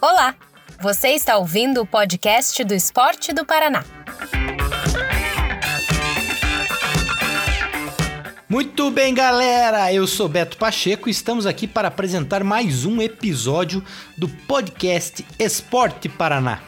Olá! 0.00 0.34
Você 0.80 1.08
está 1.08 1.36
ouvindo 1.38 1.80
o 1.80 1.86
podcast 1.86 2.62
do 2.62 2.74
Esporte 2.74 3.32
do 3.32 3.44
Paraná. 3.44 3.84
Muito 8.48 8.90
bem, 8.90 9.14
galera! 9.14 9.92
Eu 9.92 10.06
sou 10.06 10.28
Beto 10.28 10.56
Pacheco 10.56 11.08
e 11.08 11.10
estamos 11.10 11.46
aqui 11.46 11.66
para 11.66 11.88
apresentar 11.88 12.44
mais 12.44 12.84
um 12.84 13.00
episódio 13.00 13.82
do 14.16 14.28
podcast 14.28 15.24
Esporte 15.38 16.08
Paraná. 16.08 16.60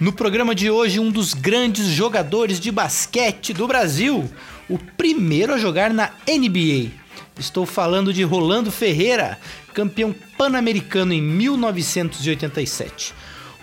No 0.00 0.12
programa 0.12 0.52
de 0.52 0.68
hoje, 0.68 0.98
um 0.98 1.12
dos 1.12 1.32
grandes 1.32 1.86
jogadores 1.86 2.58
de 2.58 2.72
basquete 2.72 3.52
do 3.52 3.68
Brasil, 3.68 4.28
o 4.68 4.78
primeiro 4.78 5.54
a 5.54 5.58
jogar 5.58 5.92
na 5.92 6.10
NBA. 6.26 7.01
Estou 7.38 7.64
falando 7.64 8.12
de 8.12 8.22
Rolando 8.22 8.70
Ferreira, 8.70 9.38
campeão 9.72 10.14
pan-americano 10.36 11.12
em 11.14 11.22
1987. 11.22 13.14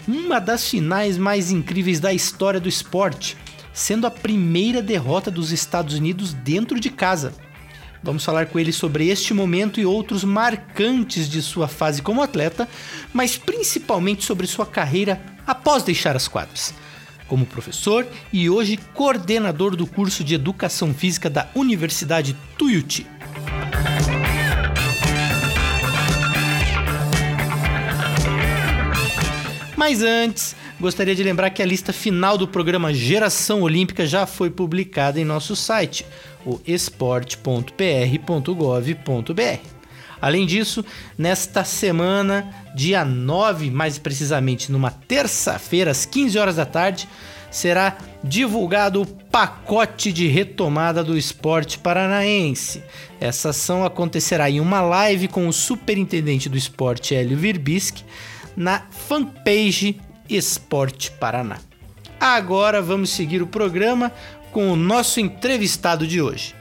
Uma 0.08 0.40
das 0.40 0.68
finais 0.68 1.18
mais 1.18 1.52
incríveis 1.52 2.00
da 2.00 2.12
história 2.12 2.60
do 2.60 2.68
esporte, 2.68 3.38
sendo 3.72 4.08
a 4.08 4.12
primeira 4.12 4.82
derrota 4.82 5.30
dos 5.30 5.52
Estados 5.52 5.94
Unidos 5.94 6.34
dentro 6.34 6.80
de 6.80 6.90
casa. 6.90 7.34
Vamos 8.02 8.26
falar 8.26 8.48
com 8.48 8.58
ele 8.58 8.72
sobre 8.72 9.08
este 9.08 9.34
momento 9.34 9.80
e 9.80 9.86
outros 9.86 10.24
marcantes 10.24 11.30
de 11.30 11.42
sua 11.42 11.68
fase 11.68 12.02
como 12.02 12.24
atleta, 12.24 12.68
mas 13.14 13.38
principalmente 13.38 14.26
sobre 14.26 14.48
sua 14.48 14.66
carreira 14.66 15.22
após 15.46 15.84
deixar 15.84 16.16
as 16.16 16.28
quadras. 16.28 16.74
Como 17.28 17.46
professor 17.46 18.08
e 18.34 18.50
hoje 18.50 18.78
coordenador 18.96 19.76
do 19.76 19.86
curso 19.86 20.24
de 20.24 20.34
Educação 20.34 20.92
Física 20.94 21.30
da 21.30 21.48
Universidade 21.54 22.36
Tuiuti. 22.58 23.06
Mas 29.80 30.04
antes, 30.04 30.56
gostaria 30.78 31.16
de 31.16 31.24
lembrar 31.24 31.52
que 31.52 31.62
a 31.62 31.66
lista 31.66 31.94
final 31.94 32.38
do 32.38 32.46
programa 32.46 32.94
Geração 32.94 33.62
Olímpica 33.62 34.06
já 34.06 34.26
foi 34.26 34.50
publicada 34.50 35.22
em 35.22 35.24
nosso 35.24 35.56
site, 35.56 36.06
o 36.46 36.60
esporte.pr.gov.br. 36.68 39.60
Além 40.22 40.46
disso, 40.46 40.84
nesta 41.18 41.64
semana, 41.64 42.54
dia 42.76 43.06
9, 43.06 43.72
mais 43.72 43.98
precisamente 43.98 44.70
numa 44.70 44.92
terça-feira, 44.92 45.92
às 45.92 46.06
15 46.06 46.38
horas 46.38 46.58
da 46.58 46.66
tarde, 46.66 47.08
será 47.50 47.98
divulgado 48.22 49.02
o 49.02 49.06
pacote 49.06 50.12
de 50.12 50.28
retomada 50.28 51.06
do 51.06 51.18
esporte 51.18 51.80
paranaense. 51.80 52.84
Essa 53.18 53.52
ação 53.52 53.86
acontecerá 53.86 54.50
em 54.50 54.60
uma 54.60 54.82
live 54.82 55.30
com 55.30 55.48
o 55.48 55.54
superintendente 55.54 56.50
do 56.50 56.58
esporte, 56.58 57.16
Hélio 57.16 57.38
Virbisky, 57.38 58.04
na 58.56 58.84
fanpage 58.90 60.00
Esporte 60.30 61.12
Paraná. 61.12 61.58
Agora 62.20 62.82
vamos 62.82 63.10
seguir 63.10 63.42
o 63.42 63.48
programa 63.48 64.12
com 64.52 64.72
o 64.72 64.76
nosso 64.76 65.20
entrevistado 65.20 66.06
de 66.06 66.22
hoje. 66.22 66.56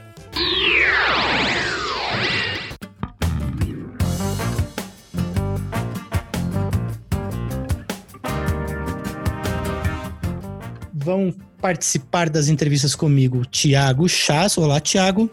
Vão 10.92 11.34
participar 11.60 12.28
das 12.28 12.48
entrevistas 12.48 12.94
comigo 12.94 13.44
Tiago 13.46 14.08
Chas. 14.08 14.56
Olá, 14.58 14.78
Tiago. 14.80 15.30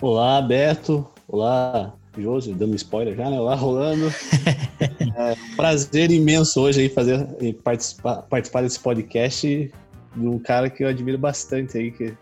Olá, 0.00 0.40
Beto. 0.40 1.06
Olá, 1.26 1.94
Josi, 2.18 2.52
dando 2.54 2.74
spoiler 2.74 3.16
já, 3.16 3.30
né? 3.30 3.38
Lá 3.38 3.54
rolando. 3.54 4.06
é, 5.16 5.36
prazer 5.56 6.10
imenso 6.10 6.60
hoje 6.60 6.82
aí 6.82 6.88
fazer 6.88 7.26
e 7.40 7.52
participar, 7.52 8.22
participar 8.22 8.62
desse 8.62 8.80
podcast 8.80 9.72
de 10.16 10.26
um 10.26 10.38
cara 10.38 10.68
que 10.68 10.82
eu 10.82 10.88
admiro 10.88 11.18
bastante 11.18 11.78
aí, 11.78 11.92
que, 11.92 12.12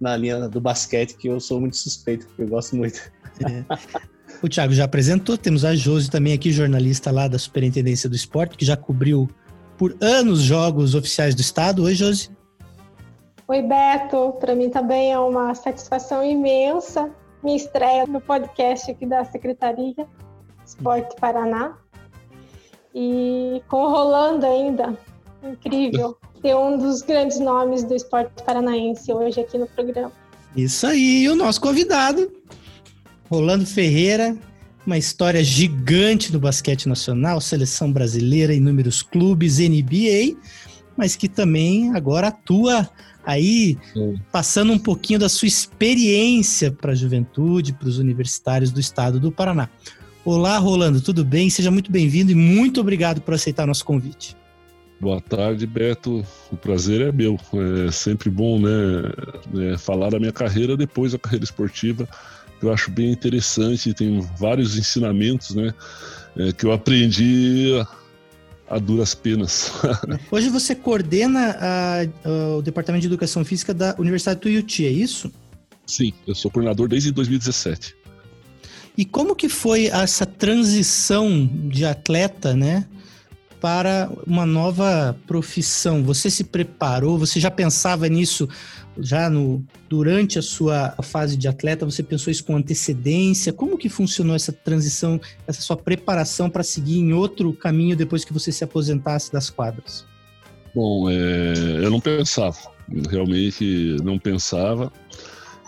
na 0.00 0.16
linha 0.16 0.48
do 0.48 0.60
basquete, 0.60 1.14
que 1.16 1.28
eu 1.28 1.38
sou 1.38 1.60
muito 1.60 1.76
suspeito, 1.76 2.26
porque 2.26 2.42
eu 2.42 2.48
gosto 2.48 2.74
muito. 2.74 3.00
É. 3.44 3.64
O 4.42 4.48
Thiago 4.48 4.72
já 4.72 4.84
apresentou, 4.84 5.38
temos 5.38 5.64
a 5.64 5.74
Josi 5.74 6.10
também 6.10 6.32
aqui, 6.32 6.50
jornalista 6.50 7.10
lá 7.10 7.28
da 7.28 7.38
Superintendência 7.38 8.08
do 8.08 8.16
Esporte, 8.16 8.56
que 8.56 8.64
já 8.64 8.76
cobriu 8.76 9.28
por 9.76 9.96
anos 10.00 10.40
jogos 10.40 10.94
oficiais 10.94 11.34
do 11.34 11.40
Estado. 11.40 11.84
Oi, 11.84 11.94
Josi. 11.94 12.30
Oi, 13.46 13.62
Beto. 13.62 14.32
Para 14.40 14.54
mim 14.54 14.68
também 14.68 15.12
é 15.12 15.18
uma 15.18 15.54
satisfação 15.54 16.24
imensa 16.24 17.10
minha 17.42 17.56
estreia 17.56 18.06
no 18.06 18.20
podcast 18.20 18.90
aqui 18.90 19.06
da 19.06 19.24
Secretaria 19.24 20.06
Esporte 20.64 21.14
Paraná. 21.20 21.76
E 22.94 23.62
com 23.68 23.76
o 23.82 23.90
Rolando 23.90 24.46
ainda. 24.46 24.98
Incrível 25.42 26.16
ter 26.42 26.54
um 26.54 26.78
dos 26.78 27.02
grandes 27.02 27.38
nomes 27.38 27.84
do 27.84 27.94
esporte 27.94 28.42
paranaense 28.42 29.12
hoje 29.12 29.40
aqui 29.40 29.56
no 29.56 29.66
programa. 29.66 30.12
Isso 30.56 30.86
aí, 30.86 31.22
e 31.22 31.28
o 31.28 31.36
nosso 31.36 31.60
convidado, 31.60 32.32
Rolando 33.30 33.66
Ferreira, 33.66 34.36
uma 34.86 34.96
história 34.96 35.44
gigante 35.44 36.32
do 36.32 36.40
basquete 36.40 36.88
nacional, 36.88 37.40
seleção 37.40 37.92
brasileira, 37.92 38.54
inúmeros 38.54 39.02
clubes, 39.02 39.58
NBA, 39.58 40.36
mas 40.98 41.14
que 41.14 41.28
também 41.28 41.94
agora 41.94 42.26
atua 42.26 42.90
aí 43.24 43.78
Sim. 43.94 44.20
passando 44.32 44.72
um 44.72 44.78
pouquinho 44.78 45.20
da 45.20 45.28
sua 45.28 45.46
experiência 45.46 46.72
para 46.72 46.90
a 46.90 46.94
juventude, 46.94 47.72
para 47.72 47.88
os 47.88 47.98
universitários 47.98 48.72
do 48.72 48.80
estado 48.80 49.20
do 49.20 49.30
Paraná. 49.30 49.68
Olá, 50.24 50.58
Rolando, 50.58 51.00
tudo 51.00 51.24
bem? 51.24 51.48
Seja 51.48 51.70
muito 51.70 51.92
bem-vindo 51.92 52.32
e 52.32 52.34
muito 52.34 52.80
obrigado 52.80 53.20
por 53.20 53.32
aceitar 53.32 53.64
nosso 53.64 53.84
convite. 53.84 54.36
Boa 55.00 55.20
tarde, 55.20 55.64
Beto. 55.64 56.26
O 56.50 56.56
prazer 56.56 57.00
é 57.00 57.12
meu. 57.12 57.38
É 57.86 57.92
sempre 57.92 58.28
bom, 58.28 58.58
né, 58.58 59.72
é, 59.72 59.78
falar 59.78 60.10
da 60.10 60.18
minha 60.18 60.32
carreira 60.32 60.76
depois 60.76 61.12
da 61.12 61.18
carreira 61.18 61.44
esportiva. 61.44 62.08
Eu 62.60 62.72
acho 62.72 62.90
bem 62.90 63.12
interessante, 63.12 63.94
tem 63.94 64.20
vários 64.36 64.76
ensinamentos, 64.76 65.54
né, 65.54 65.72
é, 66.36 66.52
que 66.52 66.66
eu 66.66 66.72
aprendi 66.72 67.70
a 68.68 68.78
duras 68.78 69.14
penas. 69.14 69.72
Hoje 70.30 70.48
você 70.48 70.74
coordena 70.74 71.56
a, 71.58 72.02
a, 72.02 72.56
o 72.56 72.62
Departamento 72.62 73.02
de 73.02 73.06
Educação 73.06 73.44
Física 73.44 73.72
da 73.72 73.94
Universidade 73.98 74.40
Tuiuti, 74.40 74.86
é 74.86 74.90
isso? 74.90 75.32
Sim, 75.86 76.12
eu 76.26 76.34
sou 76.34 76.50
coordenador 76.50 76.88
desde 76.88 77.10
2017. 77.10 77.96
E 78.96 79.04
como 79.04 79.34
que 79.34 79.48
foi 79.48 79.86
essa 79.86 80.26
transição 80.26 81.48
de 81.68 81.84
atleta, 81.84 82.54
né, 82.54 82.84
para 83.60 84.10
uma 84.26 84.46
nova 84.46 85.16
profissão? 85.26 86.02
Você 86.04 86.30
se 86.30 86.44
preparou? 86.44 87.18
Você 87.18 87.40
já 87.40 87.50
pensava 87.50 88.08
nisso 88.08 88.48
já 89.00 89.30
no, 89.30 89.64
durante 89.88 90.38
a 90.38 90.42
sua 90.42 90.94
fase 91.02 91.36
de 91.36 91.46
atleta, 91.46 91.84
você 91.84 92.02
pensou 92.02 92.30
isso 92.30 92.44
com 92.44 92.56
antecedência? 92.56 93.52
Como 93.52 93.78
que 93.78 93.88
funcionou 93.88 94.34
essa 94.34 94.52
transição, 94.52 95.20
essa 95.46 95.60
sua 95.60 95.76
preparação 95.76 96.50
para 96.50 96.62
seguir 96.62 96.98
em 96.98 97.12
outro 97.12 97.52
caminho 97.52 97.96
depois 97.96 98.24
que 98.24 98.32
você 98.32 98.50
se 98.50 98.64
aposentasse 98.64 99.32
das 99.32 99.50
quadras? 99.50 100.04
Bom, 100.74 101.08
é, 101.08 101.52
eu 101.82 101.90
não 101.90 102.00
pensava, 102.00 102.58
realmente 103.08 103.96
não 104.02 104.18
pensava. 104.18 104.92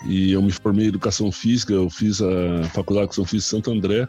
E 0.07 0.33
eu 0.33 0.41
me 0.41 0.51
formei 0.51 0.87
em 0.87 0.89
educação 0.89 1.31
física, 1.31 1.75
eu 1.75 1.91
fiz 1.91 2.23
a 2.23 2.65
faculdade 2.73 3.07
de 3.07 3.13
educação 3.13 3.25
física 3.25 3.57
em 3.57 3.59
Santo 3.59 3.71
André. 3.71 4.09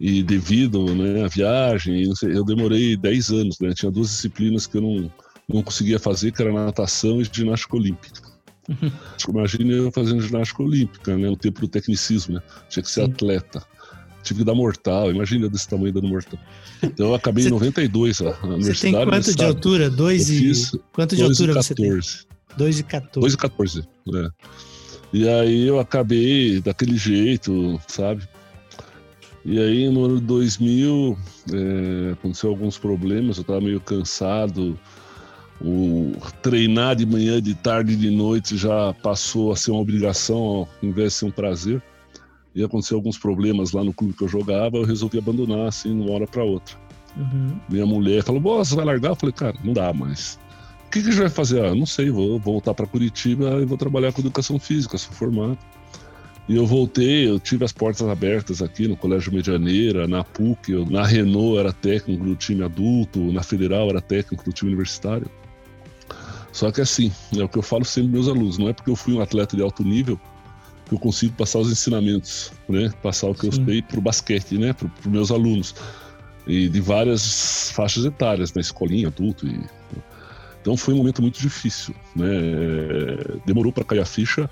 E 0.00 0.22
devido 0.22 0.94
né, 0.94 1.24
à 1.24 1.28
viagem, 1.28 2.10
eu 2.22 2.42
demorei 2.42 2.96
10 2.96 3.30
anos, 3.30 3.60
né? 3.60 3.74
Tinha 3.74 3.92
duas 3.92 4.08
disciplinas 4.08 4.66
que 4.66 4.78
eu 4.78 4.80
não, 4.80 5.12
não 5.46 5.62
conseguia 5.62 5.98
fazer, 5.98 6.32
que 6.32 6.40
era 6.40 6.50
natação 6.50 7.20
e 7.20 7.28
ginástica 7.30 7.76
olímpica. 7.76 8.30
Uhum. 8.66 8.90
Imagina 9.28 9.72
eu 9.74 9.92
fazendo 9.92 10.22
ginástica 10.22 10.62
olímpica, 10.62 11.14
né? 11.18 11.28
No 11.28 11.36
tempo 11.36 11.60
do 11.60 11.68
tecnicismo, 11.68 12.36
né? 12.36 12.42
Tinha 12.70 12.82
que 12.82 12.90
ser 12.90 13.04
Sim. 13.04 13.12
atleta. 13.12 13.62
Tive 14.22 14.40
que 14.40 14.44
dar 14.44 14.54
mortal, 14.54 15.10
imagina 15.10 15.48
desse 15.50 15.68
tamanho 15.68 15.92
dando 15.92 16.08
mortal. 16.08 16.38
Então 16.82 17.08
eu 17.08 17.14
acabei 17.14 17.46
em 17.46 17.50
92 17.50 18.20
na 18.20 18.30
universidade. 18.30 18.64
Você 18.64 18.80
tem 18.80 18.92
quanto 18.92 19.36
de 19.36 19.44
altura? 19.44 19.90
2 19.90 20.30
e... 20.30 20.78
Quanto 20.92 21.16
de 21.16 21.22
altura 21.22 21.54
você 21.54 21.74
tem? 21.74 21.90
2 22.56 22.78
e 22.78 22.82
14. 22.84 23.20
2 23.20 23.34
e 23.34 23.36
14, 23.36 23.80
é. 24.14 24.28
E 25.12 25.28
aí 25.28 25.66
eu 25.66 25.78
acabei 25.80 26.60
daquele 26.60 26.96
jeito, 26.96 27.80
sabe? 27.88 28.26
E 29.44 29.58
aí 29.58 29.88
no 29.88 30.04
ano 30.04 30.20
2000 30.20 31.16
é, 31.52 32.12
aconteceu 32.12 32.50
alguns 32.50 32.76
problemas, 32.76 33.38
eu 33.38 33.42
estava 33.42 33.60
meio 33.60 33.80
cansado, 33.80 34.78
o 35.60 36.12
treinar 36.42 36.96
de 36.96 37.06
manhã, 37.06 37.40
de 37.40 37.54
tarde 37.54 37.92
e 37.92 37.96
de 37.96 38.10
noite 38.10 38.56
já 38.56 38.94
passou 39.02 39.52
a 39.52 39.56
ser 39.56 39.70
uma 39.70 39.80
obrigação 39.80 40.38
ao 40.38 40.68
invés 40.82 41.12
de 41.12 41.18
ser 41.18 41.24
um 41.26 41.30
prazer. 41.30 41.82
E 42.54 42.64
aconteceu 42.64 42.96
alguns 42.96 43.16
problemas 43.16 43.72
lá 43.72 43.84
no 43.84 43.92
clube 43.92 44.14
que 44.14 44.24
eu 44.24 44.28
jogava, 44.28 44.76
eu 44.76 44.84
resolvi 44.84 45.18
abandonar 45.18 45.68
assim, 45.68 45.94
de 45.94 46.02
uma 46.02 46.12
hora 46.12 46.26
para 46.26 46.42
outra. 46.42 46.76
Uhum. 47.16 47.56
Minha 47.68 47.86
mulher 47.86 48.24
falou: 48.24 48.40
você 48.40 48.74
vai 48.74 48.84
largar? 48.84 49.10
Eu 49.10 49.16
falei: 49.16 49.32
Cara, 49.32 49.56
não 49.62 49.72
dá 49.72 49.92
mais. 49.92 50.38
O 50.86 50.90
que, 50.90 51.00
que 51.02 51.08
a 51.08 51.12
gente 51.12 51.20
vai 51.20 51.30
fazer? 51.30 51.64
Ah, 51.64 51.74
não 51.74 51.86
sei, 51.86 52.10
vou 52.10 52.38
voltar 52.40 52.74
para 52.74 52.86
Curitiba 52.86 53.60
e 53.60 53.64
vou 53.64 53.78
trabalhar 53.78 54.12
com 54.12 54.20
educação 54.20 54.58
física, 54.58 54.98
sou 54.98 55.12
formado. 55.12 55.58
E 56.50 56.56
eu 56.56 56.66
voltei, 56.66 57.30
eu 57.30 57.38
tive 57.38 57.64
as 57.64 57.70
portas 57.70 58.08
abertas 58.08 58.60
aqui 58.60 58.88
no 58.88 58.96
Colégio 58.96 59.32
Medianeira, 59.32 60.08
na 60.08 60.24
PUC, 60.24 60.72
eu, 60.72 60.84
na 60.84 61.06
Renault 61.06 61.60
era 61.60 61.72
técnico 61.72 62.24
do 62.24 62.34
time 62.34 62.64
adulto, 62.64 63.20
na 63.32 63.40
Federal 63.40 63.88
era 63.88 64.00
técnico 64.00 64.44
do 64.44 64.52
time 64.52 64.72
universitário. 64.72 65.30
Só 66.50 66.72
que 66.72 66.80
assim, 66.80 67.12
é 67.38 67.44
o 67.44 67.48
que 67.48 67.56
eu 67.56 67.62
falo 67.62 67.84
sempre 67.84 68.10
meus 68.10 68.26
alunos, 68.26 68.58
não 68.58 68.68
é 68.68 68.72
porque 68.72 68.90
eu 68.90 68.96
fui 68.96 69.14
um 69.14 69.20
atleta 69.20 69.54
de 69.54 69.62
alto 69.62 69.84
nível 69.84 70.20
que 70.88 70.94
eu 70.96 70.98
consigo 70.98 71.32
passar 71.36 71.60
os 71.60 71.70
ensinamentos, 71.70 72.50
né? 72.68 72.92
Passar 73.00 73.28
o 73.28 73.34
que 73.34 73.42
Sim. 73.42 73.60
eu 73.60 73.66
sei 73.66 73.82
para 73.82 73.98
o 74.00 74.02
basquete, 74.02 74.58
né? 74.58 74.72
Para 74.72 74.88
os 74.88 75.06
meus 75.06 75.30
alunos 75.30 75.72
e 76.48 76.68
de 76.68 76.80
várias 76.80 77.70
faixas 77.70 78.04
etárias, 78.04 78.52
na 78.52 78.58
né? 78.58 78.62
escolinha, 78.62 79.06
adulto. 79.06 79.46
E... 79.46 79.56
Então 80.60 80.76
foi 80.76 80.94
um 80.94 80.96
momento 80.96 81.22
muito 81.22 81.40
difícil, 81.40 81.94
né? 82.16 82.28
Demorou 83.46 83.72
para 83.72 83.84
cair 83.84 84.00
a 84.00 84.04
ficha, 84.04 84.50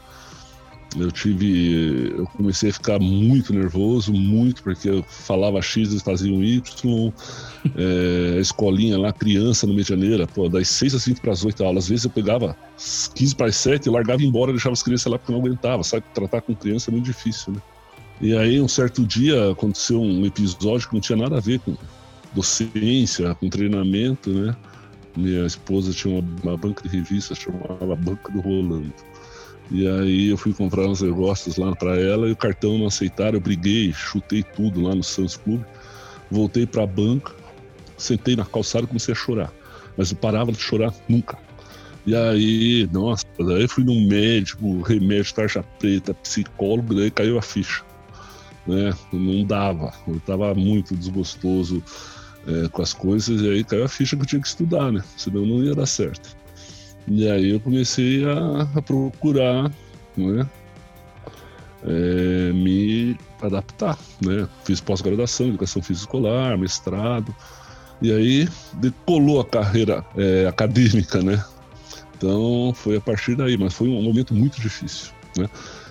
eu 0.96 1.12
tive. 1.12 2.14
Eu 2.17 2.26
comecei 2.26 2.70
a 2.70 2.73
ficar 2.73 2.99
muito 2.99 3.52
nervoso, 3.52 4.12
muito, 4.12 4.62
porque 4.62 4.88
eu 4.88 5.02
falava 5.02 5.61
X 5.61 5.93
e 5.93 6.00
faziam 6.00 6.43
Y. 6.43 7.12
É, 7.76 8.40
escolinha 8.40 8.96
lá, 8.96 9.12
criança 9.12 9.67
no 9.67 9.82
Janeiro, 9.82 10.26
pô, 10.29 10.49
das 10.49 10.69
6 10.69 10.94
às 10.94 11.02
5 11.02 11.20
para 11.20 11.32
as 11.32 11.44
8 11.44 11.62
aulas. 11.64 11.85
Às 11.85 11.90
vezes 11.90 12.05
eu 12.05 12.11
pegava 12.11 12.56
15 13.14 13.35
para 13.35 13.46
as 13.46 13.56
7 13.56 13.87
e 13.87 13.90
largava 13.90 14.23
embora, 14.23 14.52
deixava 14.52 14.73
as 14.73 14.82
crianças 14.82 15.11
lá 15.11 15.19
porque 15.19 15.32
eu 15.32 15.37
não 15.37 15.44
aguentava. 15.44 15.82
Sabe, 15.82 16.05
tratar 16.14 16.40
com 16.40 16.55
criança 16.55 16.91
é 16.91 16.93
muito 16.93 17.05
difícil, 17.05 17.52
né? 17.52 17.61
E 18.20 18.34
aí, 18.37 18.61
um 18.61 18.69
certo 18.69 19.05
dia, 19.05 19.50
aconteceu 19.50 20.00
um 20.00 20.25
episódio 20.25 20.88
que 20.88 20.94
não 20.94 21.00
tinha 21.00 21.19
nada 21.19 21.37
a 21.37 21.41
ver 21.41 21.61
com 21.61 21.76
docência, 22.32 23.34
com 23.34 23.49
treinamento, 23.49 24.31
né? 24.31 24.56
Minha 25.17 25.46
esposa 25.46 25.93
tinha 25.93 26.14
uma, 26.14 26.29
uma 26.43 26.56
banca 26.56 26.88
de 26.88 26.96
revistas 26.96 27.38
chamava 27.38 27.96
Banca 27.96 28.32
do 28.32 28.41
Rolando. 28.41 28.93
E 29.70 29.87
aí 29.87 30.29
eu 30.29 30.37
fui 30.37 30.55
comprar 30.55 30.87
uns 30.87 31.03
negócios 31.03 31.56
lá 31.56 31.75
para 31.76 31.99
ela 32.00 32.29
e 32.29 32.32
o 32.32 32.37
cartão 32.37 32.79
não 32.79 32.87
aceitaram, 32.87 33.35
eu 33.35 33.41
briguei, 33.41 33.93
chutei 33.93 34.43
tudo 34.43 34.81
lá 34.81 34.94
no 34.94 35.03
Santos 35.03 35.37
Clube. 35.37 35.65
Voltei 36.31 36.67
para 36.67 36.85
a 36.85 36.87
banca, 36.87 37.35
sentei 37.97 38.35
na 38.35 38.44
calçada 38.44 38.85
e 38.85 38.88
comecei 38.88 39.12
a 39.12 39.17
chorar. 39.17 39.53
Mas 39.97 40.11
não 40.11 40.19
parava 40.19 40.53
de 40.53 40.59
chorar 40.59 40.94
nunca. 41.09 41.37
E 42.06 42.17
aí, 42.17 42.88
nossa, 42.91 43.26
daí 43.38 43.62
eu 43.62 43.69
fui 43.69 43.85
num 43.85 44.06
médico, 44.06 44.81
remédio, 44.81 45.35
tarja 45.35 45.62
preta, 45.79 46.15
psicólogo, 46.15 46.94
daí 46.94 47.11
caiu 47.11 47.38
a 47.38 47.43
ficha. 47.43 47.82
Né? 48.67 48.94
Não 49.12 49.44
dava, 49.44 49.93
eu 50.06 50.17
estava 50.17 50.55
muito 50.55 50.97
desgostoso 50.97 51.82
é, 52.47 52.69
com 52.69 52.81
as 52.81 52.94
coisas, 52.94 53.43
e 53.43 53.50
aí 53.50 53.65
caiu 53.65 53.85
a 53.85 53.88
ficha 53.88 54.17
que 54.17 54.23
eu 54.23 54.26
tinha 54.26 54.41
que 54.41 54.49
estudar, 54.49 54.91
né? 54.91 55.05
Senão 55.19 55.44
não 55.44 55.62
ia 55.62 55.75
dar 55.75 55.85
certo. 55.85 56.38
E 57.10 57.28
aí 57.28 57.50
eu 57.50 57.60
comecei 57.60 58.25
a, 58.25 58.69
a 58.75 58.82
procurar, 58.82 59.72
né? 60.16 60.49
É, 61.84 62.52
me 62.52 63.16
adaptar, 63.40 63.96
né? 64.20 64.49
Fiz 64.64 64.81
pós-graduação, 64.81 65.49
educação 65.49 65.81
física 65.81 66.06
escolar, 66.06 66.58
mestrado, 66.58 67.34
e 68.02 68.12
aí 68.12 68.49
decolou 68.75 69.40
a 69.40 69.44
carreira 69.44 70.05
é, 70.16 70.46
acadêmica, 70.46 71.22
né? 71.22 71.43
Então 72.16 72.72
foi 72.75 72.96
a 72.96 73.00
partir 73.00 73.37
daí, 73.37 73.56
mas 73.56 73.75
foi 73.75 73.88
um 73.88 74.02
momento 74.02 74.34
muito 74.34 74.60
difícil, 74.60 75.12
né? 75.37 75.49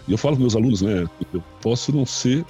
E 0.08 0.12
eu 0.12 0.18
falo 0.18 0.36
para 0.36 0.42
meus 0.42 0.56
alunos, 0.56 0.82
né? 0.82 1.08
Eu 1.34 1.44
posso 1.62 1.92
não 1.92 2.06
ser 2.06 2.46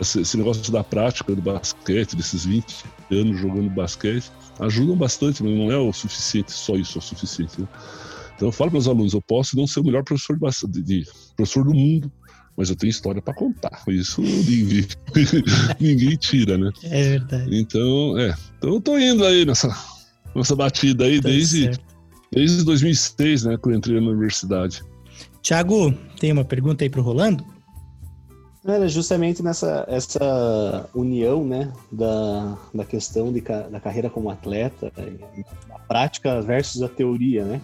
esse, 0.00 0.36
negócio 0.36 0.72
da 0.72 0.82
prática 0.82 1.34
do 1.34 1.42
basquete, 1.42 2.16
desses 2.16 2.46
20 2.46 2.84
anos 3.10 3.38
jogando 3.40 3.68
basquete, 3.68 4.30
ajudam 4.60 4.96
bastante, 4.96 5.42
mas 5.42 5.52
não 5.52 5.70
é 5.70 5.76
o 5.76 5.92
suficiente, 5.92 6.52
só 6.52 6.76
isso 6.76 6.98
é 6.98 7.00
o 7.00 7.02
suficiente. 7.02 7.60
Né? 7.60 7.68
Então 8.42 8.48
eu 8.48 8.52
falo 8.52 8.72
para 8.72 8.78
os 8.78 8.88
alunos, 8.88 9.12
eu 9.12 9.22
posso 9.22 9.56
não 9.56 9.68
ser 9.68 9.78
o 9.78 9.84
melhor 9.84 10.02
professor, 10.02 10.36
de, 10.68 10.82
de 10.82 11.06
professor 11.36 11.62
do 11.62 11.72
mundo, 11.72 12.10
mas 12.56 12.70
eu 12.70 12.74
tenho 12.74 12.90
história 12.90 13.22
para 13.22 13.32
contar. 13.32 13.84
Isso 13.86 14.20
ninguém, 14.20 14.84
ninguém 15.78 16.16
tira, 16.16 16.58
né? 16.58 16.72
É 16.82 17.10
verdade. 17.10 17.56
Então, 17.56 18.18
é. 18.18 18.34
Então 18.58 18.74
eu 18.74 18.80
tô 18.80 18.98
indo 18.98 19.24
aí 19.24 19.46
nessa, 19.46 19.68
nessa 20.34 20.56
batida 20.56 21.04
aí 21.04 21.22
tá 21.22 21.28
desde, 21.28 21.70
desde 22.32 22.64
2006, 22.64 23.44
né, 23.44 23.56
que 23.56 23.68
eu 23.68 23.74
entrei 23.76 24.00
na 24.00 24.10
universidade. 24.10 24.82
Tiago, 25.40 25.94
tem 26.18 26.32
uma 26.32 26.44
pergunta 26.44 26.82
aí 26.82 26.90
para 26.90 27.00
o 27.00 27.04
Rolando? 27.04 27.46
Era 28.64 28.88
justamente 28.88 29.40
nessa 29.40 29.84
essa 29.86 30.90
união, 30.92 31.46
né, 31.46 31.72
da, 31.92 32.58
da 32.74 32.84
questão 32.84 33.32
de, 33.32 33.40
da 33.40 33.78
carreira 33.78 34.10
como 34.10 34.30
atleta, 34.30 34.92
a 35.70 35.78
prática 35.78 36.42
versus 36.42 36.82
a 36.82 36.88
teoria, 36.88 37.44
né? 37.44 37.60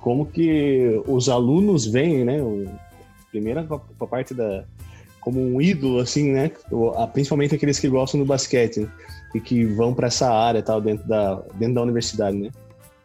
Como 0.00 0.26
que 0.26 1.02
os 1.06 1.28
alunos 1.28 1.86
veem, 1.86 2.24
né? 2.24 2.42
O, 2.42 2.66
primeira 3.30 3.66
a 4.00 4.06
parte 4.06 4.34
da 4.34 4.64
como 5.20 5.40
um 5.40 5.60
ídolo 5.60 6.00
assim, 6.00 6.32
né? 6.32 6.50
Principalmente 7.12 7.54
aqueles 7.54 7.78
que 7.78 7.88
gostam 7.88 8.18
do 8.18 8.26
basquete 8.26 8.80
né? 8.80 8.88
e 9.34 9.40
que 9.40 9.64
vão 9.64 9.94
para 9.94 10.08
essa 10.08 10.32
área 10.32 10.62
tal 10.62 10.80
dentro 10.80 11.06
da 11.06 11.36
dentro 11.54 11.74
da 11.74 11.82
universidade, 11.82 12.36
né? 12.36 12.50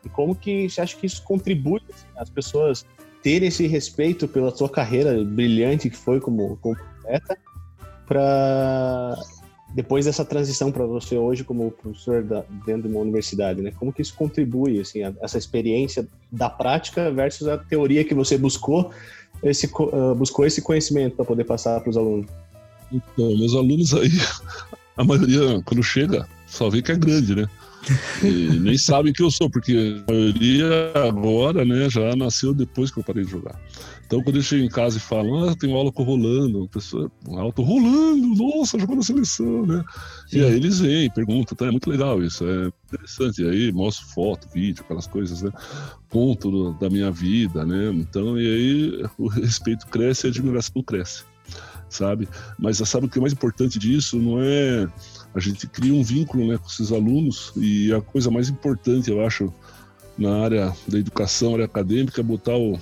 E 0.04 0.10
como 0.10 0.36
que 0.36 0.70
você 0.70 0.82
acha 0.82 0.96
que 0.96 1.06
isso 1.06 1.22
contribui 1.24 1.82
assim, 1.90 2.06
as 2.18 2.30
pessoas 2.30 2.86
terem 3.22 3.48
esse 3.48 3.68
respeito 3.68 4.28
pela 4.28 4.56
sua 4.56 4.70
carreira 4.70 5.24
brilhante 5.24 5.90
que 5.90 5.98
foi 5.98 6.22
como, 6.22 6.58
como 6.58 6.78
atleta 7.00 7.38
para 8.06 9.18
depois 9.76 10.06
dessa 10.06 10.24
transição 10.24 10.72
para 10.72 10.86
você 10.86 11.18
hoje 11.18 11.44
como 11.44 11.70
professor 11.70 12.24
da, 12.24 12.46
dentro 12.66 12.84
de 12.84 12.88
uma 12.88 13.02
universidade, 13.02 13.62
né? 13.62 13.74
Como 13.78 13.92
que 13.92 14.02
isso 14.02 14.16
contribui, 14.16 14.80
assim, 14.80 15.04
a, 15.04 15.14
essa 15.22 15.38
experiência 15.38 16.08
da 16.32 16.50
prática 16.50 17.12
versus 17.12 17.46
a 17.50 17.58
teoria 17.58 18.06
que 18.06 18.14
você 18.14 18.38
buscou 18.38 18.92
esse 19.44 19.66
uh, 19.68 20.16
buscou 20.16 20.46
esse 20.46 20.62
conhecimento 20.62 21.18
para 21.18 21.26
poder 21.26 21.44
passar 21.44 21.82
para 21.82 21.90
os 21.90 21.98
alunos? 21.98 22.26
Então, 22.90 23.38
meus 23.38 23.54
alunos 23.54 23.94
aí, 23.94 24.10
a 24.96 25.04
maioria 25.04 25.62
quando 25.66 25.84
chega 25.84 26.26
só 26.48 26.70
vê 26.70 26.82
que 26.82 26.94
é 26.94 26.96
grande, 26.96 27.36
né? 27.36 27.46
E 28.24 28.58
nem 28.58 28.78
sabem 28.78 29.12
que 29.12 29.22
eu 29.22 29.30
sou, 29.30 29.50
porque 29.50 30.02
a 30.08 30.12
maioria 30.12 30.92
agora, 31.06 31.66
né, 31.66 31.90
já 31.90 32.16
nasceu 32.16 32.54
depois 32.54 32.90
que 32.90 33.00
eu 33.00 33.04
parei 33.04 33.26
de 33.26 33.30
jogar. 33.30 33.60
Então, 34.06 34.22
quando 34.22 34.36
eu 34.36 34.42
chego 34.42 34.64
em 34.64 34.70
casa 34.70 34.98
e 34.98 35.02
falo, 35.02 35.50
ah, 35.50 35.56
tenho 35.56 35.76
aula 35.76 35.92
com 35.92 36.04
o 36.04 36.06
Rolando, 36.06 36.64
a 36.64 36.68
pessoa, 36.68 37.12
aula 37.28 37.52
com 37.52 37.64
Rolando, 37.64 38.28
nossa, 38.36 38.78
jogou 38.78 38.96
na 38.96 39.02
seleção, 39.02 39.66
né? 39.66 39.84
Sim. 40.28 40.40
E 40.40 40.44
aí 40.44 40.54
eles 40.54 40.80
vêm, 40.80 41.10
perguntam, 41.10 41.58
tá, 41.58 41.66
é 41.66 41.72
muito 41.72 41.90
legal 41.90 42.22
isso, 42.22 42.46
é 42.46 42.72
interessante. 42.88 43.42
E 43.42 43.50
aí 43.50 43.72
mostro 43.72 44.06
foto, 44.08 44.48
vídeo, 44.54 44.84
aquelas 44.84 45.08
coisas, 45.08 45.42
né? 45.42 45.52
Conto 46.10 46.52
do, 46.52 46.74
da 46.74 46.90
minha 46.90 47.10
vida, 47.12 47.66
né? 47.66 47.92
Então, 47.94 48.40
e 48.40 48.48
aí 48.48 49.06
o 49.18 49.28
respeito 49.28 49.88
cresce 49.88 50.26
e 50.26 50.28
a 50.28 50.32
admiração 50.32 50.84
cresce, 50.84 51.24
sabe? 51.90 52.30
Mas 52.60 52.78
sabe 52.78 53.08
o 53.08 53.10
que 53.10 53.18
é 53.18 53.22
mais 53.22 53.34
importante 53.34 53.80
disso 53.80 54.18
não 54.18 54.40
é 54.40 54.88
a 55.36 55.40
gente 55.40 55.68
cria 55.68 55.94
um 55.94 56.02
vínculo 56.02 56.48
né, 56.48 56.58
com 56.58 56.68
esses 56.68 56.94
alunos 56.94 57.52
e 57.58 57.94
a 57.94 58.00
coisa 58.00 58.32
mais 58.32 58.48
importante, 58.48 59.12
eu 59.12 59.26
acho, 59.26 59.54
na 60.18 60.44
área 60.44 60.74
da 60.88 60.98
educação, 60.98 61.56
área 61.56 61.66
acadêmica, 61.66 62.22
é 62.22 62.24
botar 62.24 62.56
o, 62.56 62.80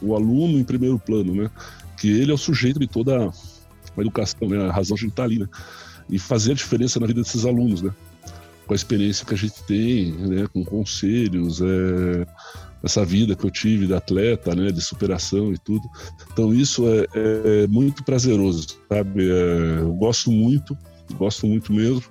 o 0.00 0.14
aluno 0.14 0.58
em 0.58 0.64
primeiro 0.64 0.98
plano, 0.98 1.34
né? 1.34 1.50
Que 1.98 2.08
ele 2.08 2.30
é 2.30 2.34
o 2.34 2.38
sujeito 2.38 2.78
de 2.78 2.86
toda 2.86 3.28
a 3.28 4.00
educação, 4.00 4.48
né? 4.48 4.68
A 4.68 4.72
razão 4.72 4.96
de 4.96 5.02
gente 5.02 5.12
tá 5.12 5.24
ali, 5.24 5.38
né? 5.38 5.48
E 6.10 6.18
fazer 6.18 6.52
a 6.52 6.54
diferença 6.54 7.00
na 7.00 7.06
vida 7.06 7.22
desses 7.22 7.44
alunos, 7.44 7.82
né? 7.82 7.90
Com 8.66 8.72
a 8.72 8.76
experiência 8.76 9.26
que 9.26 9.34
a 9.34 9.36
gente 9.36 9.62
tem, 9.64 10.12
né? 10.12 10.46
Com 10.52 10.64
conselhos, 10.64 11.60
é, 11.60 12.26
essa 12.82 13.04
vida 13.04 13.34
que 13.34 13.44
eu 13.44 13.50
tive 13.50 13.86
de 13.86 13.94
atleta, 13.94 14.54
né? 14.54 14.70
De 14.70 14.80
superação 14.80 15.52
e 15.52 15.58
tudo. 15.58 15.88
Então 16.32 16.52
isso 16.52 16.84
é, 16.88 17.06
é 17.14 17.66
muito 17.66 18.02
prazeroso, 18.04 18.78
sabe? 18.88 19.30
É, 19.30 19.78
eu 19.80 19.94
gosto 19.94 20.30
muito 20.30 20.76
gosto 21.12 21.46
muito 21.46 21.72
mesmo. 21.72 22.04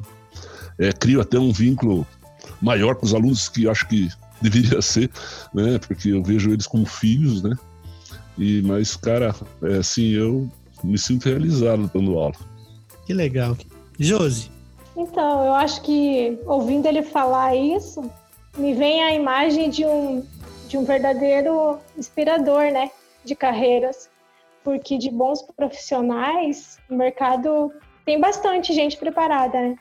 É, 0.77 0.91
crio 0.91 1.21
até 1.21 1.39
um 1.39 1.51
vínculo 1.51 2.05
maior 2.61 2.95
com 2.95 3.05
os 3.05 3.13
alunos 3.13 3.49
que 3.49 3.67
acho 3.67 3.87
que 3.87 4.09
deveria 4.41 4.81
ser, 4.81 5.09
né? 5.53 5.79
Porque 5.79 6.09
eu 6.09 6.23
vejo 6.23 6.51
eles 6.51 6.67
como 6.67 6.85
filhos, 6.85 7.41
né? 7.41 7.55
E 8.37 8.61
mas 8.61 8.95
cara, 8.95 9.35
é 9.63 9.77
assim 9.77 10.11
eu 10.11 10.49
me 10.83 10.97
sinto 10.97 11.29
realizado 11.29 11.89
dando 11.93 12.17
aula. 12.17 12.35
Que 13.05 13.13
legal, 13.13 13.57
Josi. 13.99 14.51
Então 14.95 15.45
eu 15.45 15.53
acho 15.53 15.81
que 15.81 16.37
ouvindo 16.45 16.85
ele 16.87 17.03
falar 17.03 17.55
isso 17.55 18.09
me 18.57 18.73
vem 18.73 19.03
a 19.03 19.13
imagem 19.13 19.69
de 19.69 19.85
um 19.85 20.23
de 20.67 20.77
um 20.77 20.85
verdadeiro 20.85 21.79
inspirador, 21.95 22.71
né? 22.71 22.89
De 23.23 23.35
carreiras, 23.35 24.09
porque 24.63 24.97
de 24.97 25.11
bons 25.11 25.43
profissionais 25.55 26.79
o 26.89 26.95
mercado 26.95 27.71
tem 28.05 28.19
bastante 28.19 28.73
gente 28.73 28.97
preparada, 28.97 29.59
né? 29.59 29.75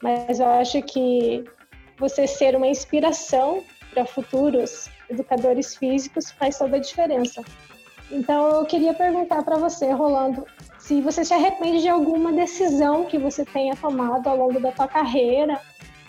Mas 0.00 0.38
eu 0.38 0.46
acho 0.46 0.80
que 0.82 1.44
você 1.98 2.26
ser 2.26 2.54
uma 2.54 2.68
inspiração 2.68 3.64
para 3.90 4.04
futuros 4.04 4.88
educadores 5.08 5.74
físicos 5.74 6.30
faz 6.30 6.58
toda 6.58 6.76
a 6.76 6.80
diferença. 6.80 7.42
Então 8.10 8.60
eu 8.60 8.66
queria 8.66 8.94
perguntar 8.94 9.42
para 9.42 9.56
você, 9.56 9.92
Rolando, 9.92 10.44
se 10.78 11.00
você 11.00 11.24
se 11.24 11.34
arrepende 11.34 11.82
de 11.82 11.88
alguma 11.88 12.32
decisão 12.32 13.04
que 13.04 13.18
você 13.18 13.44
tenha 13.44 13.74
tomado 13.74 14.28
ao 14.28 14.36
longo 14.36 14.60
da 14.60 14.72
sua 14.74 14.86
carreira, 14.86 15.60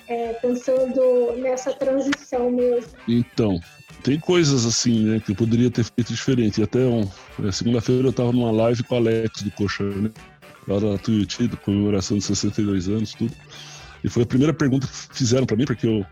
é, 0.08 0.34
pensando 0.34 1.36
nessa 1.38 1.74
transição 1.74 2.52
mesmo. 2.52 2.92
Então, 3.08 3.60
tem 4.04 4.20
coisas 4.20 4.66
assim, 4.66 5.04
né, 5.04 5.20
que 5.20 5.32
eu 5.32 5.36
poderia 5.36 5.70
ter 5.70 5.84
feito 5.84 6.14
diferente. 6.14 6.62
Até 6.62 6.80
um, 6.80 7.10
é, 7.44 7.52
segunda-feira 7.52 8.04
eu 8.04 8.12
estava 8.12 8.32
numa 8.32 8.52
live 8.52 8.84
com 8.84 8.96
o 8.96 8.98
Alex 9.00 9.42
do 9.42 9.52
Colchão, 9.52 9.90
né? 9.90 10.12
Lá 10.68 10.80
da 10.80 10.98
Tuiuti, 10.98 11.48
da 11.48 11.58
comemoração 11.58 12.18
de 12.18 12.24
62 12.24 12.88
anos, 12.88 13.14
tudo. 13.14 13.34
E 14.04 14.10
foi 14.10 14.24
a 14.24 14.26
primeira 14.26 14.54
pergunta 14.54 14.86
que 14.88 15.18
fizeram 15.18 15.46
para 15.46 15.58
mim, 15.58 15.66
porque 15.66 15.88
eu, 15.88 16.06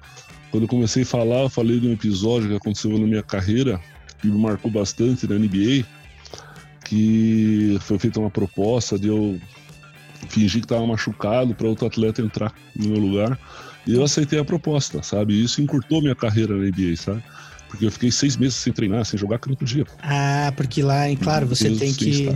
quando 0.49 0.63
eu 0.63 0.69
comecei 0.69 1.03
a 1.03 1.05
falar, 1.05 1.41
eu 1.43 1.49
falei 1.49 1.79
de 1.79 1.87
um 1.87 1.93
episódio 1.93 2.49
que 2.49 2.55
aconteceu 2.55 2.91
na 2.97 3.05
minha 3.05 3.23
carreira, 3.23 3.79
que 4.19 4.27
me 4.27 4.37
marcou 4.37 4.71
bastante 4.71 5.27
na 5.27 5.35
NBA, 5.35 5.85
que 6.83 7.77
foi 7.81 7.99
feita 7.99 8.19
uma 8.19 8.29
proposta 8.29 8.97
de 8.97 9.07
eu 9.07 9.39
fingir 10.29 10.61
que 10.61 10.65
estava 10.65 10.85
machucado 10.85 11.53
para 11.53 11.67
outro 11.67 11.85
atleta 11.85 12.21
entrar 12.21 12.53
no 12.75 12.89
meu 12.89 12.99
lugar. 12.99 13.39
E 13.85 13.93
eu 13.93 14.03
aceitei 14.03 14.39
a 14.39 14.45
proposta, 14.45 15.03
sabe? 15.03 15.41
Isso 15.41 15.61
encurtou 15.61 16.01
minha 16.01 16.15
carreira 16.15 16.55
na 16.55 16.63
NBA, 16.63 16.95
sabe? 16.95 17.23
Porque 17.69 17.85
eu 17.85 17.91
fiquei 17.91 18.11
seis 18.11 18.37
meses 18.37 18.55
sem 18.55 18.73
treinar, 18.73 19.05
sem 19.05 19.19
jogar, 19.19 19.37
que 19.37 19.47
eu 19.47 19.51
não 19.51 19.57
podia. 19.57 19.85
Ah, 20.01 20.51
porque 20.55 20.81
lá, 20.81 21.03
claro, 21.21 21.45
você 21.45 21.69
tem 21.71 21.93
que. 21.93 22.33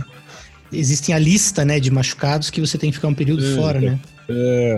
Existem 0.72 1.14
a 1.14 1.18
lista, 1.18 1.64
né, 1.64 1.80
de 1.80 1.90
machucados 1.90 2.48
que 2.48 2.60
você 2.60 2.78
tem 2.78 2.90
que 2.90 2.96
ficar 2.96 3.08
um 3.08 3.14
período 3.14 3.44
é, 3.44 3.56
fora, 3.56 3.80
né? 3.80 3.98
É. 4.28 4.76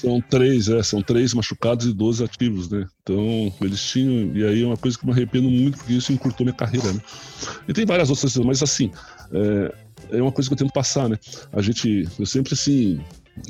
São 0.00 0.20
três, 0.20 0.68
é, 0.68 0.82
são 0.82 1.02
três 1.02 1.32
machucados 1.34 1.86
e 1.86 1.92
12 1.92 2.24
ativos, 2.24 2.68
né? 2.68 2.86
Então, 3.02 3.52
eles 3.60 3.80
tinham. 3.80 4.36
E 4.36 4.44
aí 4.44 4.62
é 4.62 4.66
uma 4.66 4.76
coisa 4.76 4.98
que 4.98 5.06
me 5.06 5.12
arrependo 5.12 5.50
muito, 5.50 5.78
porque 5.78 5.94
isso 5.94 6.12
encurtou 6.12 6.44
minha 6.44 6.56
carreira, 6.56 6.92
né? 6.92 7.00
E 7.68 7.72
tem 7.72 7.86
várias 7.86 8.10
outras 8.10 8.32
coisas, 8.32 8.46
mas 8.46 8.62
assim, 8.62 8.90
é, 9.32 10.18
é 10.18 10.22
uma 10.22 10.32
coisa 10.32 10.48
que 10.48 10.54
eu 10.54 10.58
tento 10.58 10.72
passar, 10.72 11.08
né? 11.08 11.18
A 11.52 11.62
gente. 11.62 12.08
Eu 12.18 12.26
sempre, 12.26 12.54
assim, 12.54 13.00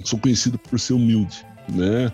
sou 0.05 0.19
conhecido 0.19 0.59
por 0.59 0.79
ser 0.79 0.93
humilde, 0.93 1.45
né? 1.69 2.13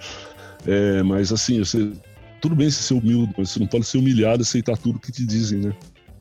É, 0.67 1.03
mas 1.03 1.33
assim, 1.33 1.59
você 1.59 1.93
tudo 2.41 2.57
bem 2.57 2.69
ser 2.71 2.95
humilde, 2.95 3.33
mas 3.39 3.51
você 3.51 3.61
não 3.61 3.69
pode 3.69 3.87
ser 3.87 3.99
humilhado 3.99 4.43
e 4.43 4.45
aceitar 4.45 4.77
tudo 4.77 4.99
que 4.99 5.13
te 5.13 5.25
dizem, 5.25 5.61
né? 5.61 5.73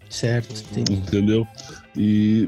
Certo, 0.07 0.63
entendi. 0.71 0.93
entendeu? 0.93 1.47
E 1.97 2.47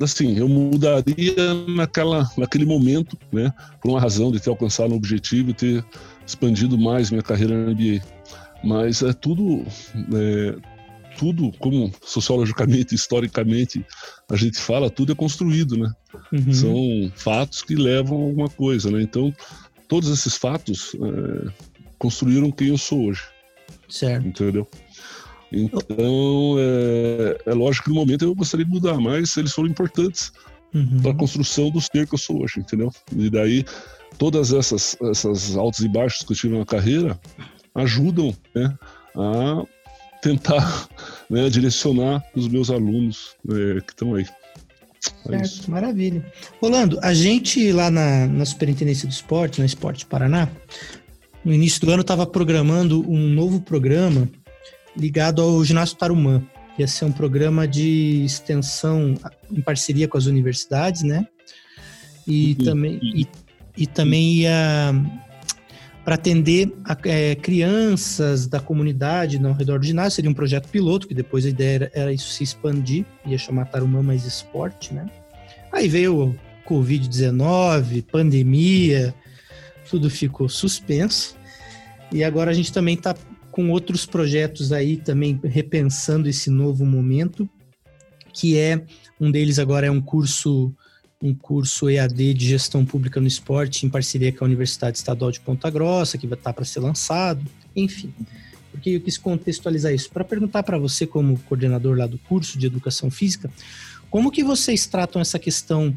assim, 0.00 0.38
eu 0.38 0.48
mudaria 0.48 1.54
naquela, 1.68 2.28
naquele 2.36 2.64
momento, 2.64 3.18
né? 3.32 3.52
Por 3.80 3.90
uma 3.90 4.00
razão 4.00 4.30
de 4.30 4.40
ter 4.40 4.50
alcançado 4.50 4.92
um 4.92 4.96
objetivo 4.96 5.50
e 5.50 5.54
ter 5.54 5.84
expandido 6.26 6.78
mais 6.78 7.10
minha 7.10 7.22
carreira 7.22 7.56
na 7.56 7.72
NBA. 7.72 8.02
Mas 8.62 9.02
é 9.02 9.12
tudo, 9.12 9.64
é, 10.14 10.56
tudo 11.18 11.52
como 11.58 11.92
sociologicamente, 12.04 12.94
historicamente 12.94 13.84
a 14.30 14.36
gente 14.36 14.58
fala, 14.58 14.90
tudo 14.90 15.12
é 15.12 15.14
construído, 15.14 15.76
né? 15.76 15.92
Uhum. 16.32 16.52
São 16.52 17.12
fatos 17.14 17.62
que 17.62 17.74
levam 17.74 18.20
a 18.20 18.24
alguma 18.24 18.48
coisa, 18.48 18.90
né? 18.90 19.02
Então, 19.02 19.32
todos 19.88 20.10
esses 20.10 20.36
fatos 20.36 20.94
é, 20.94 21.52
construíram 21.98 22.50
quem 22.50 22.68
eu 22.68 22.78
sou 22.78 23.06
hoje. 23.06 23.22
Certo. 23.88 24.26
Entendeu? 24.26 24.68
Então, 25.56 26.56
é, 26.58 27.38
é, 27.46 27.54
lógico 27.54 27.84
que 27.84 27.90
no 27.90 27.96
momento 27.96 28.24
eu 28.24 28.34
gostaria 28.34 28.64
de 28.64 28.70
mudar, 28.70 28.98
mas 28.98 29.36
eles 29.36 29.52
foram 29.52 29.68
importantes 29.68 30.32
uhum. 30.74 31.00
para 31.00 31.12
a 31.12 31.14
construção 31.14 31.70
do 31.70 31.80
ser 31.80 32.06
que 32.06 32.14
eu 32.14 32.18
sou 32.18 32.42
hoje, 32.42 32.60
entendeu? 32.60 32.92
E 33.16 33.30
daí, 33.30 33.64
todas 34.18 34.52
essas, 34.52 34.96
essas 35.02 35.56
altos 35.56 35.80
e 35.80 35.88
baixos 35.88 36.22
que 36.22 36.32
eu 36.32 36.36
tive 36.36 36.58
na 36.58 36.66
carreira 36.66 37.18
ajudam 37.74 38.34
né, 38.54 38.76
a 39.16 39.64
tentar 40.20 40.88
né, 41.30 41.48
direcionar 41.48 42.22
os 42.34 42.48
meus 42.48 42.70
alunos 42.70 43.34
né, 43.44 43.80
que 43.80 43.92
estão 43.92 44.14
aí. 44.14 44.26
É 45.28 45.44
certo, 45.44 45.70
maravilha. 45.70 46.24
Rolando, 46.60 46.98
a 47.00 47.14
gente 47.14 47.72
lá 47.72 47.90
na, 47.90 48.26
na 48.26 48.44
Superintendência 48.44 49.08
do 49.08 49.12
Esporte, 49.12 49.60
na 49.60 49.66
Esporte 49.66 50.04
Paraná, 50.04 50.48
no 51.44 51.52
início 51.52 51.80
do 51.80 51.92
ano 51.92 52.00
estava 52.00 52.26
programando 52.26 53.08
um 53.08 53.28
novo 53.28 53.60
programa 53.60 54.28
ligado 54.96 55.42
ao 55.42 55.64
ginásio 55.64 55.96
Tarumã. 55.96 56.42
Ia 56.78 56.86
ser 56.86 57.04
um 57.04 57.12
programa 57.12 57.66
de 57.66 58.24
extensão 58.24 59.14
em 59.50 59.60
parceria 59.60 60.06
com 60.06 60.18
as 60.18 60.26
universidades, 60.26 61.02
né? 61.02 61.26
E 62.26 62.56
uhum. 62.58 62.64
também, 62.64 63.00
e, 63.02 63.26
e 63.76 63.86
também 63.86 64.34
ia 64.34 64.94
para 66.04 66.14
atender 66.14 66.72
a, 66.84 66.96
é, 67.04 67.34
crianças 67.34 68.46
da 68.46 68.60
comunidade 68.60 69.44
ao 69.44 69.52
redor 69.52 69.80
do 69.80 69.86
ginásio. 69.86 70.16
Seria 70.16 70.30
um 70.30 70.34
projeto 70.34 70.68
piloto, 70.68 71.08
que 71.08 71.14
depois 71.14 71.44
a 71.44 71.48
ideia 71.48 71.74
era, 71.74 71.90
era 71.94 72.12
isso 72.12 72.28
se 72.30 72.44
expandir, 72.44 73.04
ia 73.24 73.38
chamar 73.38 73.66
Tarumã 73.66 74.02
Mais 74.02 74.24
Esporte, 74.24 74.94
né? 74.94 75.06
Aí 75.72 75.88
veio 75.88 76.28
o 76.28 76.36
Covid-19, 76.68 78.04
pandemia, 78.04 79.14
tudo 79.90 80.08
ficou 80.08 80.48
suspenso. 80.48 81.36
E 82.12 82.22
agora 82.22 82.50
a 82.50 82.54
gente 82.54 82.72
também 82.72 82.94
está 82.94 83.14
com 83.56 83.70
outros 83.70 84.04
projetos 84.04 84.70
aí 84.70 84.98
também 84.98 85.40
repensando 85.42 86.28
esse 86.28 86.50
novo 86.50 86.84
momento, 86.84 87.48
que 88.30 88.58
é 88.58 88.84
um 89.18 89.30
deles 89.30 89.58
agora 89.58 89.86
é 89.86 89.90
um 89.90 90.02
curso 90.02 90.74
um 91.22 91.34
curso 91.34 91.88
EAD 91.88 92.34
de 92.34 92.48
gestão 92.48 92.84
pública 92.84 93.18
no 93.18 93.26
esporte 93.26 93.86
em 93.86 93.88
parceria 93.88 94.30
com 94.30 94.44
a 94.44 94.46
Universidade 94.46 94.98
Estadual 94.98 95.30
de 95.30 95.40
Ponta 95.40 95.70
Grossa, 95.70 96.18
que 96.18 96.26
vai 96.26 96.36
estar 96.36 96.50
tá 96.50 96.54
para 96.54 96.66
ser 96.66 96.80
lançado, 96.80 97.42
enfim. 97.74 98.12
Porque 98.70 98.90
eu 98.90 99.00
quis 99.00 99.16
contextualizar 99.16 99.94
isso 99.94 100.10
para 100.10 100.22
perguntar 100.22 100.62
para 100.62 100.76
você 100.76 101.06
como 101.06 101.38
coordenador 101.48 101.96
lá 101.96 102.06
do 102.06 102.18
curso 102.18 102.58
de 102.58 102.66
educação 102.66 103.10
física, 103.10 103.50
como 104.10 104.30
que 104.30 104.44
vocês 104.44 104.84
tratam 104.84 105.22
essa 105.22 105.38
questão 105.38 105.94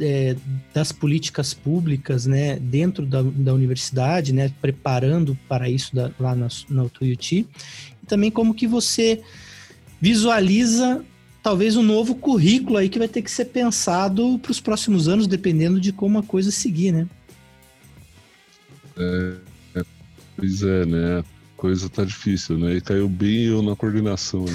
é, 0.00 0.36
das 0.74 0.92
políticas 0.92 1.54
públicas, 1.54 2.26
né, 2.26 2.56
dentro 2.56 3.06
da, 3.06 3.22
da 3.22 3.54
universidade, 3.54 4.32
né, 4.32 4.52
preparando 4.60 5.38
para 5.48 5.68
isso 5.68 5.94
da, 5.94 6.10
lá 6.18 6.34
na, 6.34 6.48
na 6.68 6.88
Tuiuti, 6.88 7.46
e 8.02 8.06
também 8.06 8.30
como 8.30 8.54
que 8.54 8.66
você 8.66 9.22
visualiza 10.00 11.04
talvez 11.42 11.76
um 11.76 11.82
novo 11.82 12.14
currículo 12.14 12.76
aí 12.76 12.88
que 12.88 12.98
vai 12.98 13.08
ter 13.08 13.22
que 13.22 13.30
ser 13.30 13.46
pensado 13.46 14.38
para 14.38 14.50
os 14.50 14.60
próximos 14.60 15.08
anos, 15.08 15.26
dependendo 15.26 15.80
de 15.80 15.92
como 15.92 16.18
a 16.18 16.22
coisa 16.22 16.50
seguir, 16.50 16.92
né? 16.92 17.08
É, 18.96 19.34
é, 19.76 19.84
pois 20.36 20.62
é, 20.62 20.84
né? 20.84 21.24
Coisa 21.60 21.90
tá 21.90 22.04
difícil, 22.04 22.56
né? 22.56 22.76
E 22.76 22.80
caiu 22.80 23.06
bem 23.06 23.44
eu 23.44 23.62
na 23.62 23.76
coordenação. 23.76 24.46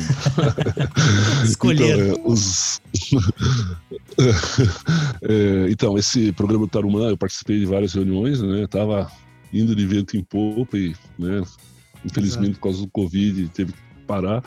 Escolher. 1.46 2.00
Então, 2.00 2.26
é, 2.26 2.28
os... 2.28 2.82
é, 5.22 5.70
então, 5.70 6.00
esse 6.00 6.32
programa 6.32 6.66
do 6.66 6.72
Tarumã, 6.72 7.10
eu 7.10 7.18
participei 7.18 7.60
de 7.60 7.68
várias 7.68 7.94
reuniões, 7.94 8.42
né? 8.42 8.66
Tava 8.66 9.12
indo 9.54 9.76
de 9.76 9.86
vento 9.86 10.18
em 10.18 10.24
popa 10.24 10.80
e, 10.80 10.96
né? 11.18 11.44
Infelizmente, 12.04 12.50
Exato. 12.50 12.60
por 12.60 12.64
causa 12.64 12.82
do 12.82 12.90
Covid, 12.90 13.50
teve 13.50 13.74
que 13.74 13.80
parar. 14.08 14.44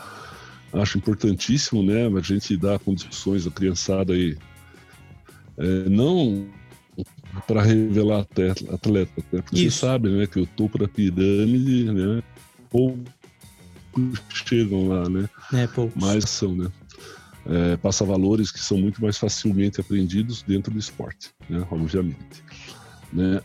Acho 0.73 0.99
importantíssimo, 0.99 1.81
né? 1.81 2.09
A 2.09 2.21
gente 2.21 2.57
dar 2.57 2.81
condições 2.81 3.47
à 3.47 3.53
criançada 3.53 4.15
aí. 4.15 4.37
É, 5.57 5.89
não 5.89 6.49
para 7.47 7.63
revelar 7.63 8.21
atleta, 8.21 8.75
atleta 8.75 9.13
né? 9.33 9.43
porque 9.43 9.61
Isso. 9.61 9.79
você 9.79 9.87
sabe, 9.87 10.09
né, 10.09 10.27
que 10.27 10.41
o 10.41 10.47
topo 10.47 10.77
da 10.77 10.89
pirâmide, 10.89 11.85
né, 11.85 12.21
poucos 12.71 13.13
chegam 14.47 14.89
lá, 14.89 15.09
né? 15.09 15.29
É, 15.53 15.67
poucos. 15.67 16.01
Mas 16.01 16.25
são, 16.25 16.55
né? 16.55 16.71
É, 17.47 17.77
passa 17.79 18.05
valores 18.05 18.51
que 18.51 18.61
são 18.61 18.77
muito 18.77 19.01
mais 19.01 19.17
facilmente 19.17 19.81
aprendidos 19.81 20.43
dentro 20.43 20.73
do 20.73 20.79
esporte, 20.79 21.31
né? 21.49 21.67
Obviamente. 21.71 22.43
Né? 23.13 23.41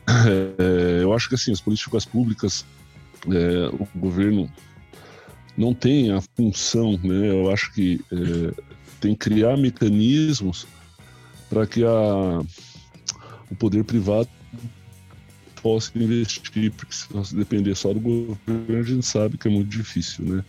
É, 0.58 1.04
eu 1.04 1.14
acho 1.14 1.30
que 1.30 1.36
assim 1.36 1.52
as 1.52 1.62
políticas 1.62 2.06
públicas, 2.06 2.66
é, 3.28 3.68
o 3.74 3.88
governo 3.98 4.52
não 5.58 5.74
tem 5.74 6.12
a 6.12 6.22
função, 6.36 7.00
né? 7.04 7.30
Eu 7.30 7.52
acho 7.52 7.74
que 7.74 8.02
é, 8.12 8.62
tem 9.00 9.14
que 9.14 9.30
criar 9.30 9.58
mecanismos 9.58 10.68
para 11.50 11.66
que 11.68 11.84
a, 11.84 12.40
o 13.50 13.56
poder 13.56 13.84
privado 13.84 14.30
possa 15.64 15.98
investir, 15.98 16.72
porque 16.72 16.94
se 16.94 17.12
nós 17.14 17.32
depender 17.32 17.74
só 17.74 17.94
do 17.94 18.00
governo, 18.02 18.80
a 18.80 18.84
gente 18.84 19.06
sabe 19.06 19.38
que 19.38 19.48
é 19.48 19.52
muito 19.52 19.70
difícil, 19.70 20.26
né? 20.26 20.44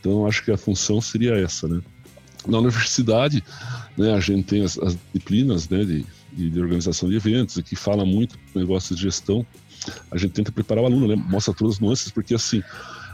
Então, 0.00 0.26
acho 0.26 0.44
que 0.44 0.50
a 0.50 0.56
função 0.56 1.00
seria 1.00 1.34
essa, 1.34 1.68
né? 1.68 1.80
Na 2.46 2.58
universidade, 2.58 3.42
né, 3.96 4.12
a 4.14 4.20
gente 4.20 4.44
tem 4.44 4.64
as, 4.64 4.78
as 4.78 4.96
disciplinas 4.96 5.68
né, 5.68 5.84
de, 5.84 6.04
de, 6.32 6.60
organização 6.60 7.08
de 7.08 7.16
eventos, 7.16 7.60
que 7.62 7.76
fala 7.76 8.04
muito 8.04 8.38
negócios 8.54 8.96
de 8.96 9.04
gestão. 9.04 9.46
A 10.10 10.16
gente 10.16 10.32
tenta 10.32 10.50
preparar 10.50 10.82
o 10.82 10.86
aluno, 10.86 11.06
né? 11.06 11.16
Mostra 11.16 11.54
todas 11.54 11.74
as 11.74 11.80
nuances, 11.80 12.10
porque 12.10 12.34
assim, 12.34 12.62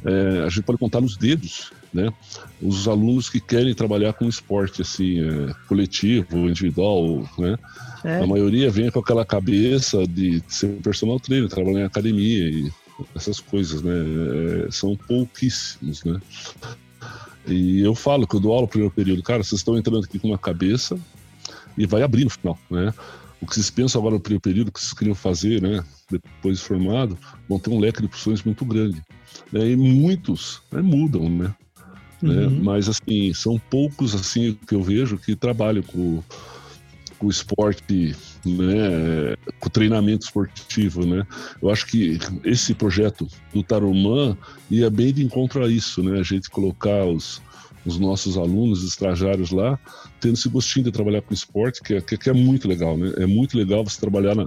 é, 0.04 0.44
a 0.44 0.48
gente 0.48 0.62
pode 0.62 0.78
contar 0.78 1.00
nos 1.00 1.16
dedos, 1.16 1.72
né? 1.92 2.12
Os 2.60 2.86
alunos 2.86 3.30
que 3.30 3.40
querem 3.40 3.74
trabalhar 3.74 4.12
com 4.12 4.28
esporte, 4.28 4.82
assim, 4.82 5.20
é, 5.20 5.54
coletivo, 5.66 6.48
individual, 6.48 7.28
né? 7.38 7.56
É. 8.04 8.18
A 8.20 8.26
maioria 8.26 8.70
vem 8.70 8.90
com 8.90 8.98
aquela 8.98 9.24
cabeça 9.24 10.06
de 10.06 10.42
ser 10.46 10.68
personal 10.82 11.18
trainer, 11.18 11.48
trabalhar 11.48 11.80
em 11.80 11.84
academia 11.84 12.48
e 12.50 12.70
essas 13.14 13.40
coisas, 13.40 13.82
né? 13.82 13.94
É, 14.66 14.70
são 14.70 14.96
pouquíssimos, 14.96 16.04
né? 16.04 16.20
E 17.46 17.80
eu 17.80 17.94
falo 17.94 18.26
que 18.26 18.36
eu 18.36 18.40
dou 18.40 18.52
aula 18.52 18.62
no 18.62 18.68
primeiro 18.68 18.94
período, 18.94 19.22
cara, 19.22 19.42
vocês 19.42 19.60
estão 19.60 19.76
entrando 19.76 20.04
aqui 20.04 20.18
com 20.18 20.28
uma 20.28 20.38
cabeça 20.38 20.98
e 21.76 21.86
vai 21.86 22.02
abrir 22.02 22.24
no 22.24 22.30
final, 22.30 22.58
né? 22.70 22.92
O 23.44 23.46
que 23.46 23.56
vocês 23.56 23.68
pensam 23.68 24.00
agora 24.00 24.14
no 24.14 24.20
primeiro 24.20 24.40
período, 24.40 24.68
o 24.68 24.72
que 24.72 24.80
vocês 24.80 24.94
queriam 24.94 25.14
fazer, 25.14 25.60
né? 25.60 25.84
Depois 26.10 26.58
de 26.58 26.64
formado, 26.64 27.18
vão 27.46 27.58
ter 27.58 27.68
um 27.68 27.78
leque 27.78 28.00
de 28.00 28.06
opções 28.06 28.42
muito 28.42 28.64
grande. 28.64 29.02
Né? 29.52 29.72
E 29.72 29.76
muitos 29.76 30.62
né, 30.72 30.80
mudam, 30.80 31.28
né? 31.28 31.54
Né? 32.22 32.48
Mas 32.48 32.88
assim, 32.88 33.34
são 33.34 33.58
poucos 33.58 34.14
assim 34.14 34.56
que 34.66 34.74
eu 34.74 34.82
vejo 34.82 35.18
que 35.18 35.36
trabalham 35.36 35.82
com, 35.82 36.22
com 37.18 37.26
o 37.26 37.30
esporte, 37.30 38.16
né, 38.46 39.36
com 39.60 39.66
o 39.66 39.70
treinamento 39.70 40.24
esportivo, 40.24 41.04
né? 41.04 41.26
Eu 41.60 41.68
acho 41.68 41.86
que 41.86 42.18
esse 42.42 42.72
projeto 42.72 43.28
do 43.52 43.62
Tarumã 43.62 44.38
ia 44.70 44.88
bem 44.88 45.12
de 45.12 45.22
encontro 45.22 45.62
a 45.62 45.68
isso, 45.68 46.02
né? 46.02 46.18
A 46.18 46.22
gente 46.22 46.48
colocar 46.48 47.04
os, 47.04 47.42
os 47.84 47.98
nossos 47.98 48.36
alunos, 48.36 48.82
estagiários 48.82 49.50
lá, 49.50 49.78
tendo 50.20 50.34
esse 50.34 50.48
gostinho 50.48 50.84
de 50.84 50.92
trabalhar 50.92 51.22
com 51.22 51.34
esporte, 51.34 51.82
que 51.82 51.94
é, 51.94 52.00
que 52.00 52.30
é 52.30 52.32
muito 52.32 52.66
legal, 52.66 52.96
né? 52.96 53.12
É 53.18 53.26
muito 53.26 53.56
legal 53.56 53.84
você 53.84 54.00
trabalhar 54.00 54.34
na, 54.34 54.46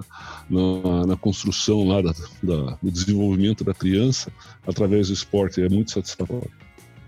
na, 0.50 1.08
na 1.08 1.16
construção 1.16 1.88
lá 1.88 2.02
da, 2.02 2.14
da, 2.42 2.78
do 2.82 2.92
desenvolvimento 2.92 3.64
da 3.64 3.74
criança 3.74 4.32
através 4.66 5.08
do 5.08 5.14
esporte, 5.14 5.62
é 5.62 5.70
muito 5.70 5.92
satisfatório. 5.92 6.50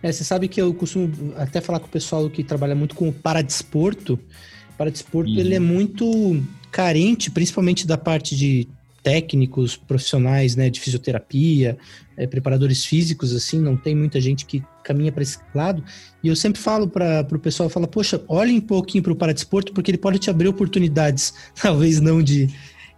É, 0.01 0.11
você 0.11 0.23
sabe 0.23 0.47
que 0.47 0.61
eu 0.61 0.73
costumo 0.73 1.33
até 1.35 1.59
falar 1.59 1.79
com 1.79 1.87
o 1.87 1.89
pessoal 1.89 2.29
que 2.29 2.43
trabalha 2.43 2.75
muito 2.75 2.95
com 2.95 3.09
o 3.09 3.13
paradesporto. 3.13 4.13
O 4.13 4.77
paradesporto, 4.77 5.29
uhum. 5.29 5.39
ele 5.39 5.55
é 5.55 5.59
muito 5.59 6.41
carente, 6.71 7.29
principalmente 7.29 7.85
da 7.85 7.97
parte 7.97 8.35
de 8.35 8.67
técnicos 9.03 9.77
profissionais, 9.77 10.55
né, 10.55 10.69
de 10.69 10.79
fisioterapia, 10.79 11.77
é, 12.17 12.27
preparadores 12.27 12.85
físicos, 12.85 13.33
assim, 13.33 13.59
não 13.59 13.77
tem 13.77 13.95
muita 13.95 14.19
gente 14.19 14.45
que 14.45 14.63
caminha 14.83 15.11
para 15.11 15.23
esse 15.23 15.39
lado. 15.53 15.83
E 16.23 16.27
eu 16.27 16.35
sempre 16.35 16.61
falo 16.61 16.87
para 16.87 17.25
o 17.31 17.39
pessoal, 17.39 17.69
fala, 17.69 17.87
poxa, 17.87 18.21
olhe 18.27 18.53
um 18.53 18.61
pouquinho 18.61 19.03
para 19.03 19.13
o 19.13 19.15
paradesporto, 19.15 19.73
porque 19.73 19.91
ele 19.91 19.97
pode 19.97 20.19
te 20.19 20.29
abrir 20.29 20.47
oportunidades, 20.47 21.33
talvez 21.61 22.01
não 22.01 22.21
de 22.21 22.49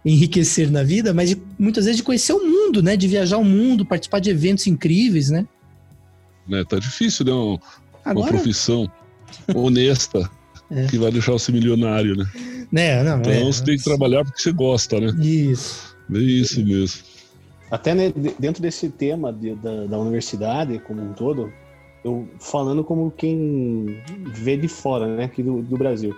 enriquecer 0.04 0.70
na 0.70 0.82
vida, 0.82 1.14
mas 1.14 1.30
de, 1.30 1.42
muitas 1.58 1.84
vezes 1.84 1.98
de 1.98 2.02
conhecer 2.02 2.32
o 2.32 2.44
mundo, 2.44 2.82
né, 2.82 2.96
de 2.96 3.06
viajar 3.06 3.38
o 3.38 3.44
mundo, 3.44 3.86
participar 3.86 4.18
de 4.18 4.30
eventos 4.30 4.66
incríveis, 4.66 5.30
né? 5.30 5.46
É, 6.50 6.64
tá 6.64 6.78
difícil, 6.78 7.24
né? 7.24 7.32
Uma, 7.32 7.60
Agora... 8.04 8.26
uma 8.26 8.28
profissão 8.28 8.90
honesta 9.54 10.28
é. 10.68 10.86
que 10.86 10.98
vai 10.98 11.12
deixar 11.12 11.32
você 11.32 11.52
milionário, 11.52 12.16
né? 12.16 12.26
É, 12.74 13.02
não, 13.02 13.18
então 13.18 13.32
é, 13.32 13.44
você 13.44 13.62
tem 13.62 13.76
que 13.76 13.84
trabalhar 13.84 14.24
porque 14.24 14.40
você 14.40 14.50
gosta, 14.50 14.98
né? 14.98 15.12
Isso. 15.22 15.91
É 16.14 16.18
isso 16.18 16.64
mesmo. 16.64 17.02
Até 17.70 17.94
né, 17.94 18.12
dentro 18.38 18.60
desse 18.60 18.90
tema 18.90 19.32
de, 19.32 19.54
da, 19.54 19.86
da 19.86 19.98
universidade 19.98 20.78
como 20.80 21.02
um 21.02 21.12
todo, 21.14 21.52
eu 22.04 22.28
falando 22.38 22.84
como 22.84 23.10
quem 23.10 24.02
vê 24.26 24.56
de 24.56 24.68
fora, 24.68 25.06
né, 25.06 25.24
aqui 25.24 25.42
do, 25.42 25.62
do 25.62 25.76
Brasil. 25.76 26.14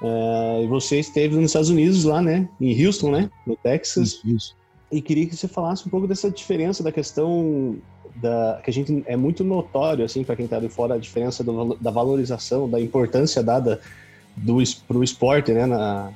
Uh, 0.00 0.66
você 0.66 0.98
esteve 0.98 1.36
nos 1.36 1.46
Estados 1.46 1.70
Unidos 1.70 2.02
lá, 2.02 2.20
né, 2.20 2.48
em 2.60 2.84
Houston, 2.84 3.12
né, 3.12 3.30
no 3.46 3.56
Texas. 3.56 4.14
Isso, 4.14 4.28
isso. 4.28 4.56
E 4.90 5.00
queria 5.00 5.26
que 5.26 5.36
você 5.36 5.46
falasse 5.46 5.86
um 5.86 5.90
pouco 5.90 6.08
dessa 6.08 6.30
diferença 6.30 6.82
da 6.82 6.90
questão 6.90 7.76
da 8.16 8.60
que 8.62 8.68
a 8.68 8.72
gente 8.72 9.02
é 9.06 9.16
muito 9.16 9.42
notório 9.42 10.04
assim 10.04 10.22
para 10.22 10.36
quem 10.36 10.44
está 10.44 10.58
de 10.58 10.68
fora 10.68 10.94
a 10.94 10.98
diferença 10.98 11.42
do, 11.42 11.76
da 11.80 11.90
valorização, 11.90 12.68
da 12.68 12.80
importância 12.80 13.42
dada 13.42 13.80
do 14.36 14.58
para 14.86 14.98
o 14.98 15.04
esporte, 15.04 15.52
né, 15.52 15.64
na, 15.64 16.12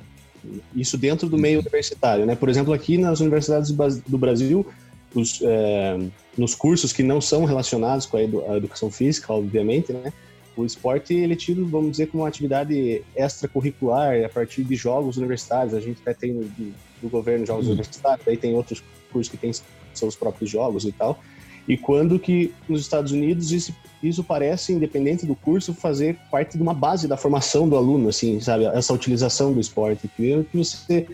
isso 0.75 0.97
dentro 0.97 1.27
do 1.27 1.37
meio 1.37 1.59
universitário, 1.59 2.25
né? 2.25 2.35
Por 2.35 2.49
exemplo, 2.49 2.73
aqui 2.73 2.97
nas 2.97 3.19
universidades 3.19 3.71
do 3.71 4.17
Brasil, 4.17 4.65
os, 5.13 5.41
é, 5.41 5.97
nos 6.37 6.53
cursos 6.53 6.93
que 6.93 7.03
não 7.03 7.19
são 7.19 7.45
relacionados 7.45 8.05
com 8.05 8.17
a, 8.17 8.23
edu 8.23 8.43
a, 8.49 8.57
educação 8.57 8.91
física, 8.91 9.33
obviamente, 9.33 9.91
né? 9.93 10.13
O 10.55 10.65
esporte 10.65 11.13
ele 11.13 11.33
é 11.33 11.35
tido, 11.35 11.67
vamos 11.67 11.91
dizer, 11.91 12.07
como 12.07 12.23
uma 12.23 12.29
atividade 12.29 13.03
extracurricular 13.15 14.23
a 14.25 14.29
partir 14.29 14.63
de 14.63 14.75
jogos 14.75 15.15
universitários. 15.17 15.73
A 15.73 15.79
gente 15.79 16.01
até 16.01 16.15
tem 16.15 16.33
do, 16.33 16.73
do 17.01 17.09
governo 17.09 17.45
jogos 17.45 17.65
uhum. 17.65 17.73
universitários, 17.73 18.27
aí 18.27 18.35
tem 18.35 18.55
outros 18.55 18.83
cursos 19.11 19.31
que 19.31 19.37
têm 19.37 19.51
seus 19.93 20.15
próprios 20.15 20.49
jogos 20.49 20.83
e 20.85 20.91
tal. 20.91 21.19
E 21.67 21.75
quando 21.75 22.17
que 22.17 22.53
nos 22.67 22.81
Estados 22.81 23.11
Unidos 23.11 23.51
isso, 23.51 23.75
isso 24.01 24.23
parece, 24.23 24.71
independente 24.71 25.25
do 25.25 25.35
curso, 25.35 25.73
fazer 25.73 26.17
parte 26.31 26.55
de 26.55 26.63
uma 26.63 26.73
base 26.73 27.07
da 27.07 27.17
formação 27.17 27.67
do 27.67 27.75
aluno, 27.75 28.09
assim, 28.09 28.39
sabe? 28.39 28.65
Essa 28.65 28.93
utilização 28.93 29.51
do 29.51 29.59
esporte. 29.59 30.07
Queria 30.07 30.43
que 30.43 30.57
você 30.57 31.05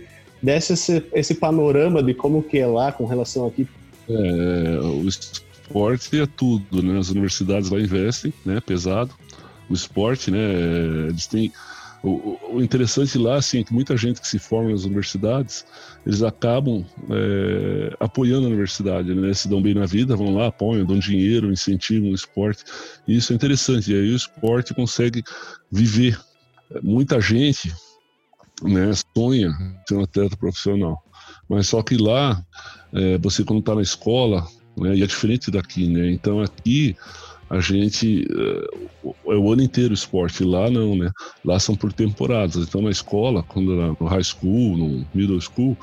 desse 0.42 0.74
esse, 0.74 1.04
esse 1.14 1.36
panorama 1.36 2.04
de 2.04 2.14
como 2.14 2.44
que 2.44 2.60
é 2.60 2.68
lá 2.68 2.92
com 2.92 3.06
relação 3.06 3.48
aqui. 3.48 3.66
É, 4.10 4.80
o 4.82 5.08
esporte 5.08 6.20
é 6.20 6.26
tudo, 6.26 6.84
né? 6.84 7.00
As 7.00 7.10
universidades 7.10 7.70
lá 7.70 7.80
investem, 7.80 8.34
né? 8.46 8.60
Pesado. 8.60 9.12
O 9.70 9.74
esporte, 9.74 10.30
né? 10.30 10.38
Eles 11.08 11.26
têm 11.26 11.52
o, 12.04 12.38
o, 12.56 12.62
interessante 12.62 13.18
lá, 13.18 13.36
assim, 13.36 13.62
é 13.62 13.63
que 13.63 13.74
muita 13.74 13.96
gente 13.96 14.20
que 14.20 14.28
se 14.28 14.38
forma 14.38 14.72
nas 14.72 14.84
universidades, 14.84 15.66
eles 16.06 16.22
acabam 16.22 16.86
é, 17.10 17.96
apoiando 17.98 18.46
a 18.46 18.50
universidade, 18.50 19.16
né? 19.16 19.34
Se 19.34 19.48
dão 19.48 19.62
bem 19.62 19.74
na 19.74 19.86
vida, 19.86 20.13
vão 20.13 20.36
lá, 20.36 20.48
apoiam, 20.48 20.86
dão 20.86 21.00
dinheiro, 21.00 21.50
incentivam 21.50 22.10
o 22.10 22.13
esporte. 22.13 22.66
E 23.08 23.16
isso 23.16 23.32
é 23.32 23.36
interessante. 23.38 23.92
E 23.92 23.96
aí 23.96 24.12
o 24.12 24.18
esporte 24.18 24.74
consegue 24.74 25.24
viver. 25.72 26.20
Muita 26.82 27.22
gente 27.22 27.74
né, 28.62 28.92
sonha 29.16 29.52
ser 29.88 29.96
um 29.96 30.04
atleta 30.04 30.36
profissional. 30.36 31.02
Mas 31.48 31.70
só 31.70 31.82
que 31.82 31.96
lá, 31.96 32.44
é, 32.92 33.18
você 33.18 33.46
quando 33.46 33.60
está 33.60 33.76
na 33.76 33.82
escola, 33.82 34.46
né, 34.76 34.94
e 34.94 35.04
é 35.04 35.08
diferente 35.08 35.50
daqui, 35.50 35.88
né? 35.88 36.12
Então 36.12 36.42
aqui 36.42 36.98
a 37.54 37.60
gente 37.60 38.26
é, 38.30 39.32
é 39.32 39.36
o 39.36 39.52
ano 39.52 39.62
inteiro 39.62 39.94
esporte 39.94 40.44
lá 40.44 40.70
não 40.72 40.96
né 40.96 41.12
lá 41.46 41.60
são 41.60 41.76
por 41.76 41.94
temporadas 41.94 42.56
então 42.68 42.82
na 42.82 42.89
escola 42.89 43.44
quando 43.44 43.96
no 44.00 44.08
high 44.08 44.24
school 44.24 44.76
no 44.76 45.06
middle 45.13 45.39
school 45.39 45.78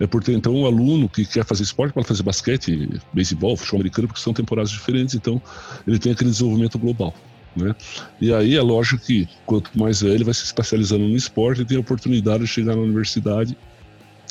é 0.00 0.06
por 0.06 0.22
ter, 0.24 0.32
então 0.32 0.52
um 0.52 0.66
aluno 0.66 1.08
que 1.08 1.24
quer 1.24 1.44
fazer 1.44 1.62
esporte 1.62 1.92
pode 1.92 2.08
fazer 2.08 2.24
basquete 2.24 3.00
beisebol 3.12 3.56
futebol 3.56 3.80
americano 3.80 4.08
porque 4.08 4.20
são 4.20 4.32
temporadas 4.32 4.72
diferentes 4.72 5.14
então 5.14 5.40
ele 5.86 5.98
tem 5.98 6.10
aquele 6.10 6.30
desenvolvimento 6.30 6.76
global 6.78 7.14
né? 7.54 7.74
E 8.18 8.32
aí 8.32 8.56
é 8.56 8.62
lógico 8.62 9.04
que 9.04 9.28
quanto 9.44 9.78
mais 9.78 10.00
velho 10.00 10.14
ele 10.14 10.24
vai 10.24 10.32
se 10.32 10.42
especializando 10.42 11.06
no 11.06 11.14
esporte, 11.14 11.60
ele 11.60 11.68
tem 11.68 11.76
a 11.76 11.80
oportunidade 11.80 12.44
de 12.44 12.48
chegar 12.48 12.74
na 12.74 12.80
universidade 12.80 13.56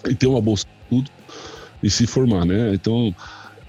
e 0.10 0.16
ter 0.16 0.26
uma 0.26 0.42
bolsa 0.42 0.66
de 0.66 0.98
estudo 0.98 1.12
e 1.84 1.90
se 1.90 2.08
formar, 2.08 2.46
né? 2.46 2.74
Então, 2.74 3.16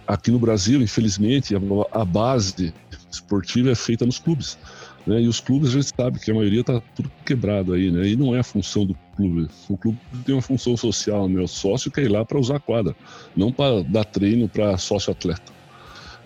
aqui 0.07 0.31
no 0.31 0.39
Brasil, 0.39 0.81
infelizmente, 0.81 1.55
a 1.93 2.05
base 2.05 2.73
esportiva 3.14 3.70
é 3.70 3.75
feita 3.75 4.05
nos 4.07 4.18
clubes. 4.18 4.59
Né? 5.07 5.22
E 5.22 5.29
os 5.29 5.40
clubes 5.40 5.70
a 5.70 5.72
gente 5.72 5.92
sabe 5.96 6.18
que 6.18 6.31
a 6.31 6.35
maioria 6.35 6.61
está 6.61 6.81
tudo 6.94 7.11
quebrado 7.25 7.72
aí, 7.72 7.90
né? 7.90 8.09
E 8.09 8.16
não 8.16 8.35
é 8.35 8.38
a 8.38 8.44
função 8.44 8.87
do 8.87 8.96
clube. 9.16 9.48
O 9.68 9.77
clube 9.77 9.98
tem 10.25 10.35
uma 10.35 10.42
função 10.42 10.77
social, 10.77 11.29
né? 11.29 11.40
O 11.40 11.48
sócio 11.48 11.90
quer 11.90 12.05
ir 12.05 12.09
lá 12.09 12.25
para 12.25 12.38
usar 12.38 12.57
a 12.57 12.61
quadra, 12.61 12.94
não 13.37 13.53
para 13.53 13.83
dar 13.83 14.05
treino 14.05 14.48
para 14.48 14.79
sócio-atleta. 14.79 15.53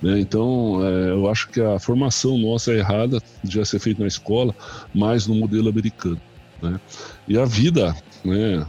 Né? 0.02 0.20
Então, 0.20 0.80
é, 0.84 1.10
eu 1.10 1.28
acho 1.28 1.48
que 1.48 1.60
a 1.60 1.78
formação 1.78 2.36
nossa 2.36 2.72
é 2.72 2.78
errada, 2.78 3.18
já 3.44 3.64
ser 3.64 3.78
feita 3.78 4.02
na 4.02 4.08
escola, 4.08 4.54
mais 4.94 5.26
no 5.26 5.34
modelo 5.34 5.68
americano. 5.68 6.20
Né? 6.62 6.78
E 7.26 7.38
a 7.38 7.44
vida, 7.44 7.94
né? 8.24 8.66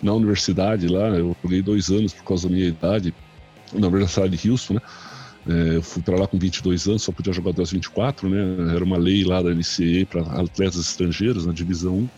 Na 0.00 0.12
universidade 0.12 0.86
lá, 0.86 1.08
eu 1.08 1.36
joguei 1.42 1.60
dois 1.60 1.90
anos 1.90 2.12
por 2.12 2.22
causa 2.22 2.48
da 2.48 2.54
minha 2.54 2.68
idade, 2.68 3.12
na 3.72 3.88
Universidade 3.88 4.36
de 4.36 4.50
Houston, 4.50 4.74
né? 4.74 4.80
É, 5.48 5.76
eu 5.76 5.82
fui 5.82 6.02
para 6.02 6.16
lá 6.16 6.26
com 6.26 6.38
22 6.38 6.86
anos, 6.88 7.02
só 7.02 7.10
podia 7.10 7.32
jogar 7.32 7.52
até 7.52 7.62
os 7.62 7.70
24, 7.70 8.28
né? 8.28 8.74
Era 8.74 8.84
uma 8.84 8.98
lei 8.98 9.24
lá 9.24 9.40
da 9.40 9.48
NCAA 9.50 10.04
para 10.08 10.20
atletas 10.42 10.76
estrangeiros 10.76 11.46
na 11.46 11.54
divisão 11.54 11.94
1. 11.94 12.08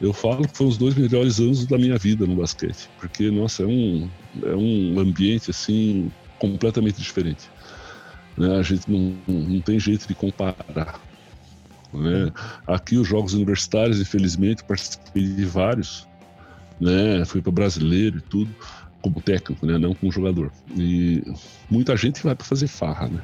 Eu 0.00 0.12
falo 0.12 0.46
que 0.46 0.56
foram 0.56 0.70
os 0.70 0.78
dois 0.78 0.94
melhores 0.94 1.40
anos 1.40 1.66
da 1.66 1.76
minha 1.76 1.98
vida 1.98 2.24
no 2.24 2.36
basquete, 2.36 2.88
porque 3.00 3.30
nossa, 3.32 3.64
é 3.64 3.66
um 3.66 4.08
é 4.44 4.54
um 4.54 4.98
ambiente 4.98 5.50
assim 5.50 6.10
completamente 6.38 7.00
diferente. 7.00 7.50
Né? 8.36 8.56
A 8.56 8.62
gente 8.62 8.88
não, 8.90 9.14
não 9.26 9.60
tem 9.60 9.78
jeito 9.78 10.06
de 10.06 10.14
comparar. 10.14 11.00
Né? 11.92 12.32
Aqui 12.66 12.96
os 12.96 13.06
jogos 13.06 13.34
universitários, 13.34 14.00
infelizmente, 14.00 14.64
participei 14.64 15.22
de 15.22 15.44
vários, 15.44 16.08
né? 16.80 17.24
Fui 17.26 17.42
para 17.42 17.52
brasileiro 17.52 18.18
e 18.18 18.20
tudo 18.22 18.50
como 19.02 19.20
técnico, 19.20 19.66
né? 19.66 19.76
Não 19.76 19.94
como 19.94 20.12
jogador. 20.12 20.50
E 20.76 21.22
muita 21.68 21.96
gente 21.96 22.22
vai 22.22 22.34
para 22.34 22.46
fazer 22.46 22.68
farra, 22.68 23.08
né? 23.08 23.20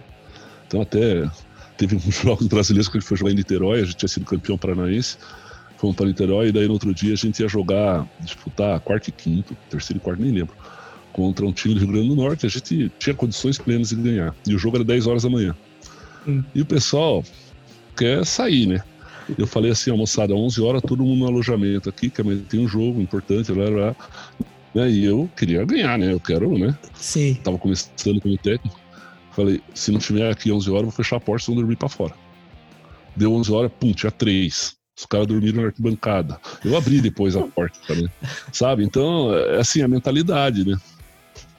Então 0.66 0.82
até 0.82 1.30
teve 1.78 1.96
um 1.96 2.00
jogo 2.10 2.44
brasileiro 2.46 2.90
que 2.90 2.98
ele 2.98 3.04
foi 3.04 3.16
jogar 3.16 3.30
em 3.30 3.36
Niterói, 3.36 3.80
a 3.80 3.84
gente 3.84 3.96
tinha 3.96 4.08
sido 4.08 4.26
campeão 4.26 4.58
paranaense, 4.58 5.16
fomos 5.78 5.96
para 5.96 6.06
Niterói 6.06 6.48
e 6.48 6.52
daí 6.52 6.66
no 6.66 6.74
outro 6.74 6.92
dia 6.92 7.14
a 7.14 7.16
gente 7.16 7.40
ia 7.40 7.48
jogar, 7.48 8.06
disputar 8.20 8.80
quarto 8.80 9.08
e 9.08 9.12
quinto, 9.12 9.56
terceiro 9.70 10.00
e 10.00 10.04
quarto, 10.04 10.20
nem 10.20 10.32
lembro, 10.32 10.54
contra 11.12 11.46
um 11.46 11.52
time 11.52 11.74
do 11.74 11.80
Rio 11.80 11.88
Grande 11.88 12.08
do 12.08 12.16
Norte, 12.16 12.44
a 12.44 12.48
gente 12.48 12.92
tinha 12.98 13.14
condições 13.14 13.58
plenas 13.58 13.90
de 13.90 13.96
ganhar. 13.96 14.34
E 14.46 14.54
o 14.54 14.58
jogo 14.58 14.76
era 14.76 14.84
10 14.84 15.06
horas 15.06 15.22
da 15.22 15.30
manhã. 15.30 15.56
Hum. 16.26 16.44
E 16.54 16.60
o 16.60 16.66
pessoal 16.66 17.24
quer 17.96 18.24
sair, 18.26 18.66
né? 18.66 18.82
Eu 19.36 19.46
falei 19.46 19.70
assim, 19.70 19.90
a 19.90 19.96
moçada, 19.96 20.34
11 20.34 20.60
horas, 20.62 20.82
todo 20.82 21.02
mundo 21.02 21.20
no 21.20 21.26
alojamento 21.26 21.88
aqui, 21.88 22.08
que 22.08 22.22
tem 22.48 22.60
um 22.60 22.68
jogo 22.68 23.00
importante, 23.00 23.52
lá, 23.52 23.68
lá. 23.68 23.96
Né? 24.78 24.90
E 24.90 25.04
eu 25.04 25.28
queria 25.36 25.64
ganhar, 25.64 25.98
né? 25.98 26.12
Eu 26.12 26.20
quero, 26.20 26.56
né? 26.56 26.76
Sim. 26.94 27.34
Tava 27.42 27.58
começando 27.58 28.20
como 28.20 28.38
técnico. 28.38 28.78
Falei, 29.32 29.60
se 29.74 29.90
não 29.90 29.98
tiver 29.98 30.30
aqui 30.30 30.52
11 30.52 30.70
horas, 30.70 30.82
vou 30.84 30.92
fechar 30.92 31.16
a 31.16 31.20
porta 31.20 31.44
e 31.44 31.46
vão 31.48 31.56
dormir 31.56 31.76
pra 31.76 31.88
fora. 31.88 32.14
Deu 33.16 33.32
11 33.34 33.52
horas, 33.52 33.72
pum, 33.78 33.92
tinha 33.92 34.12
três. 34.12 34.76
Os 34.96 35.04
caras 35.04 35.26
dormiram 35.26 35.62
na 35.62 35.68
arquibancada. 35.68 36.40
Eu 36.64 36.76
abri 36.76 37.00
depois 37.00 37.34
a 37.36 37.42
porta 37.42 37.78
também. 37.88 38.08
Sabe? 38.52 38.84
Então, 38.84 39.34
é 39.34 39.58
assim, 39.58 39.82
a 39.82 39.88
mentalidade, 39.88 40.64
né? 40.64 40.76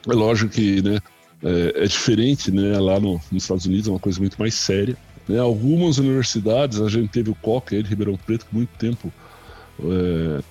É 0.08 0.12
lógico 0.14 0.52
que, 0.52 0.80
né? 0.80 0.98
É, 1.42 1.84
é 1.84 1.86
diferente, 1.86 2.50
né? 2.50 2.78
Lá 2.78 2.98
no, 2.98 3.20
nos 3.30 3.42
Estados 3.42 3.66
Unidos 3.66 3.86
é 3.86 3.90
uma 3.90 3.98
coisa 3.98 4.18
muito 4.18 4.38
mais 4.38 4.54
séria, 4.54 4.96
Né? 5.28 5.38
Algumas 5.38 5.98
universidades, 5.98 6.80
a 6.80 6.88
gente 6.88 7.10
teve 7.10 7.30
o 7.30 7.34
Coca 7.34 7.76
aí 7.76 7.82
de 7.82 7.88
Ribeirão 7.90 8.16
Preto, 8.16 8.46
que 8.46 8.54
muito 8.54 8.70
tempo 8.78 9.12
é, 9.82 10.42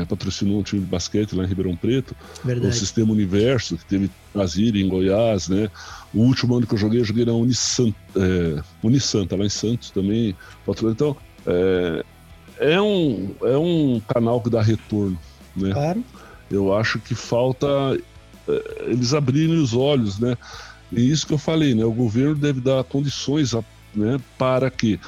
é, 0.00 0.04
patrocinou 0.04 0.60
um 0.60 0.62
time 0.62 0.82
de 0.82 0.86
basquete 0.86 1.34
lá 1.34 1.44
em 1.44 1.46
Ribeirão 1.46 1.76
Preto. 1.76 2.14
Verdade. 2.44 2.74
O 2.74 2.78
Sistema 2.78 3.12
Universo, 3.12 3.76
que 3.76 3.84
teve 3.84 4.10
Brasília, 4.34 4.82
em 4.84 4.88
Goiás, 4.88 5.48
né? 5.48 5.70
O 6.12 6.20
último 6.20 6.56
ano 6.56 6.66
que 6.66 6.74
eu 6.74 6.78
joguei, 6.78 7.00
eu 7.00 7.04
joguei 7.04 7.24
na 7.24 7.32
Unisanta, 7.32 7.96
é, 8.16 8.62
Unisanta 8.82 9.36
lá 9.36 9.44
em 9.44 9.50
Santos 9.50 9.90
também. 9.90 10.36
Então, 10.66 11.16
é, 11.46 12.04
é, 12.58 12.80
um, 12.80 13.34
é 13.42 13.56
um 13.56 14.00
canal 14.06 14.40
que 14.40 14.50
dá 14.50 14.62
retorno, 14.62 15.18
né? 15.56 15.72
Claro. 15.72 16.04
Eu 16.50 16.74
acho 16.74 16.98
que 16.98 17.14
falta 17.14 17.66
é, 18.48 18.84
eles 18.86 19.14
abrirem 19.14 19.58
os 19.58 19.74
olhos, 19.74 20.18
né? 20.18 20.36
E 20.90 21.10
isso 21.10 21.26
que 21.26 21.32
eu 21.32 21.38
falei, 21.38 21.74
né? 21.74 21.84
O 21.84 21.92
governo 21.92 22.34
deve 22.34 22.60
dar 22.60 22.84
condições 22.84 23.54
a, 23.54 23.64
né, 23.94 24.20
para 24.36 24.70
que 24.70 25.00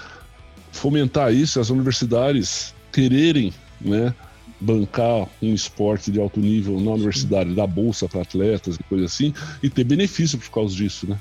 fomentar 0.72 1.32
isso, 1.32 1.60
as 1.60 1.70
universidades 1.70 2.74
quererem, 2.92 3.52
né, 3.80 4.14
bancar 4.64 5.29
um 5.42 5.53
esporte 5.53 6.11
de 6.11 6.20
alto 6.20 6.40
nível 6.40 6.81
na 6.81 6.92
universidade, 6.92 7.55
dar 7.55 7.66
bolsa 7.66 8.09
para 8.09 8.22
atletas 8.22 8.77
e 8.77 8.83
coisa 8.85 9.05
assim, 9.05 9.33
e 9.62 9.68
ter 9.68 9.85
benefício 9.85 10.38
por 10.38 10.50
causa 10.50 10.74
disso, 10.74 11.09
né? 11.09 11.18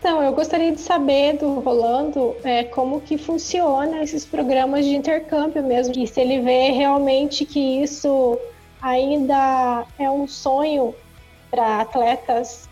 Então, 0.00 0.22
eu 0.22 0.34
gostaria 0.34 0.70
de 0.70 0.80
saber 0.80 1.38
do 1.38 1.60
Rolando 1.60 2.34
é, 2.44 2.62
como 2.64 3.00
que 3.00 3.16
funciona 3.16 4.02
esses 4.02 4.26
programas 4.26 4.84
de 4.84 4.94
intercâmbio 4.94 5.62
mesmo, 5.62 5.94
e 5.96 6.06
se 6.06 6.20
ele 6.20 6.40
vê 6.40 6.72
realmente 6.72 7.46
que 7.46 7.82
isso 7.82 8.38
ainda 8.82 9.86
é 9.98 10.10
um 10.10 10.28
sonho 10.28 10.94
para 11.50 11.80
atletas 11.80 12.68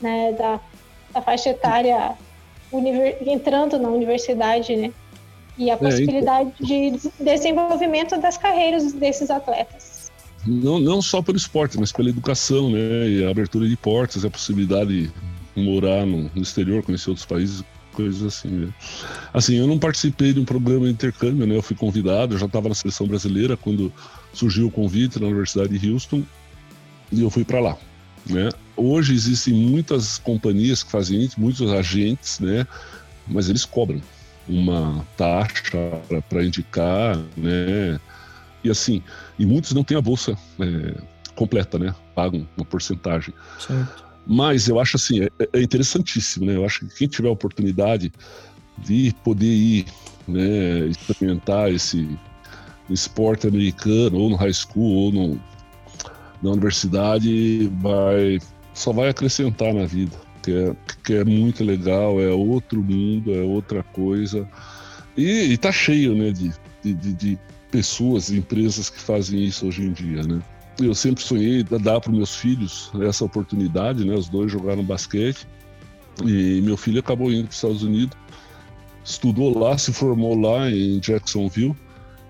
né, 0.00 0.32
da, 0.32 0.60
da 1.12 1.20
faixa 1.20 1.50
etária 1.50 2.16
entrando 3.26 3.78
na 3.78 3.88
universidade, 3.88 4.76
né? 4.76 4.92
E 5.58 5.70
a 5.70 5.74
é, 5.74 5.76
possibilidade 5.76 6.52
é, 6.60 6.86
então... 6.86 7.10
de 7.18 7.24
desenvolvimento 7.24 8.20
das 8.20 8.36
carreiras 8.36 8.92
desses 8.92 9.30
atletas. 9.30 10.10
Não, 10.46 10.78
não 10.78 11.02
só 11.02 11.20
pelo 11.20 11.36
esporte, 11.36 11.78
mas 11.78 11.90
pela 11.90 12.08
educação, 12.08 12.70
né? 12.70 13.08
E 13.08 13.24
a 13.24 13.30
abertura 13.30 13.68
de 13.68 13.76
portas, 13.76 14.24
a 14.24 14.30
possibilidade 14.30 15.10
de 15.56 15.62
morar 15.62 16.06
no, 16.06 16.30
no 16.34 16.42
exterior, 16.42 16.84
conhecer 16.84 17.10
outros 17.10 17.26
países, 17.26 17.64
coisas 17.92 18.22
assim, 18.22 18.48
né? 18.48 18.68
Assim, 19.34 19.56
eu 19.56 19.66
não 19.66 19.78
participei 19.78 20.32
de 20.32 20.38
um 20.38 20.44
programa 20.44 20.86
de 20.86 20.92
intercâmbio, 20.92 21.46
né? 21.46 21.56
Eu 21.56 21.62
fui 21.62 21.74
convidado, 21.74 22.34
eu 22.34 22.38
já 22.38 22.46
estava 22.46 22.68
na 22.68 22.74
seleção 22.74 23.08
brasileira 23.08 23.56
quando 23.56 23.92
surgiu 24.32 24.68
o 24.68 24.70
convite 24.70 25.18
na 25.18 25.26
Universidade 25.26 25.76
de 25.76 25.90
Houston 25.90 26.22
e 27.10 27.22
eu 27.22 27.30
fui 27.30 27.44
para 27.44 27.58
lá, 27.58 27.76
né? 28.26 28.50
Hoje 28.76 29.14
existem 29.14 29.54
muitas 29.54 30.18
companhias 30.18 30.82
que 30.82 30.90
fazem 30.92 31.22
isso, 31.22 31.40
muitos 31.40 31.72
agentes, 31.72 32.38
né? 32.38 32.66
Mas 33.26 33.48
eles 33.48 33.64
cobram 33.64 34.00
uma 34.48 35.04
taxa 35.16 36.00
para 36.28 36.44
indicar, 36.44 37.16
né? 37.36 37.98
E 38.62 38.70
assim, 38.70 39.02
e 39.38 39.46
muitos 39.46 39.72
não 39.72 39.84
têm 39.84 39.96
a 39.96 40.00
bolsa 40.00 40.36
é, 40.60 41.00
completa, 41.34 41.78
né? 41.78 41.94
Pagam 42.14 42.46
uma 42.56 42.64
porcentagem. 42.64 43.34
Certo. 43.58 44.04
Mas 44.26 44.68
eu 44.68 44.80
acho 44.80 44.96
assim, 44.96 45.22
é, 45.22 45.30
é, 45.52 45.62
interessantíssimo, 45.62 46.46
né? 46.46 46.56
Eu 46.56 46.64
acho 46.64 46.86
que 46.86 46.94
quem 46.96 47.08
tiver 47.08 47.28
a 47.28 47.32
oportunidade 47.32 48.12
de 48.78 49.14
poder 49.24 49.46
ir, 49.46 49.86
né, 50.28 50.86
experimentar 50.86 51.72
esse 51.72 52.08
esporte 52.90 53.46
americano, 53.46 54.18
ou 54.18 54.30
no 54.30 54.36
high 54.36 54.52
school, 54.52 54.92
ou 54.92 55.12
no, 55.12 55.40
na 56.42 56.50
universidade, 56.50 57.70
vai, 57.80 58.38
só 58.74 58.92
vai 58.92 59.08
acrescentar 59.08 59.72
na 59.72 59.86
vida 59.86 60.25
que 60.46 60.52
é, 60.52 60.76
que 61.02 61.14
é 61.14 61.24
muito 61.24 61.64
legal, 61.64 62.20
é 62.20 62.30
outro 62.30 62.80
mundo, 62.80 63.34
é 63.34 63.42
outra 63.42 63.82
coisa. 63.82 64.48
E, 65.16 65.52
e 65.52 65.56
tá 65.58 65.72
cheio 65.72 66.14
né, 66.14 66.30
de, 66.30 66.52
de, 66.84 67.12
de 67.12 67.38
pessoas, 67.68 68.30
empresas 68.30 68.88
que 68.88 69.00
fazem 69.00 69.44
isso 69.44 69.66
hoje 69.66 69.82
em 69.82 69.92
dia, 69.92 70.22
né? 70.22 70.40
Eu 70.78 70.94
sempre 70.94 71.24
sonhei 71.24 71.64
dar 71.64 72.00
para 72.00 72.12
meus 72.12 72.36
filhos 72.36 72.92
essa 73.00 73.24
oportunidade, 73.24 74.04
né? 74.04 74.14
Os 74.14 74.28
dois 74.28 74.52
jogaram 74.52 74.84
basquete 74.84 75.48
e 76.24 76.60
meu 76.62 76.76
filho 76.76 77.00
acabou 77.00 77.32
indo 77.32 77.44
para 77.44 77.50
os 77.50 77.56
Estados 77.56 77.82
Unidos, 77.82 78.16
estudou 79.04 79.58
lá, 79.58 79.76
se 79.76 79.92
formou 79.92 80.38
lá 80.38 80.70
em 80.70 81.00
Jacksonville, 81.00 81.74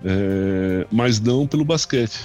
é, 0.03 0.87
mas 0.91 1.19
não 1.19 1.45
pelo 1.45 1.63
basquete. 1.63 2.19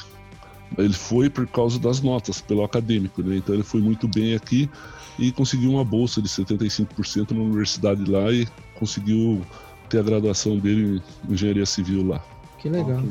Ele 0.78 0.92
foi 0.92 1.28
por 1.28 1.46
causa 1.46 1.78
das 1.78 2.00
notas, 2.00 2.40
pelo 2.40 2.64
acadêmico, 2.64 3.22
né? 3.22 3.36
Então 3.36 3.54
ele 3.54 3.64
foi 3.64 3.80
muito 3.80 4.08
bem 4.08 4.34
aqui 4.34 4.68
e 5.18 5.30
conseguiu 5.32 5.70
uma 5.70 5.84
bolsa 5.84 6.22
de 6.22 6.28
75% 6.28 7.32
na 7.32 7.42
universidade 7.42 8.04
lá 8.10 8.32
e 8.32 8.46
conseguiu 8.74 9.42
ter 9.88 9.98
a 9.98 10.02
graduação 10.02 10.58
dele 10.58 11.02
em 11.28 11.32
engenharia 11.32 11.66
civil 11.66 12.06
lá. 12.06 12.24
Que 12.58 12.68
legal. 12.68 13.02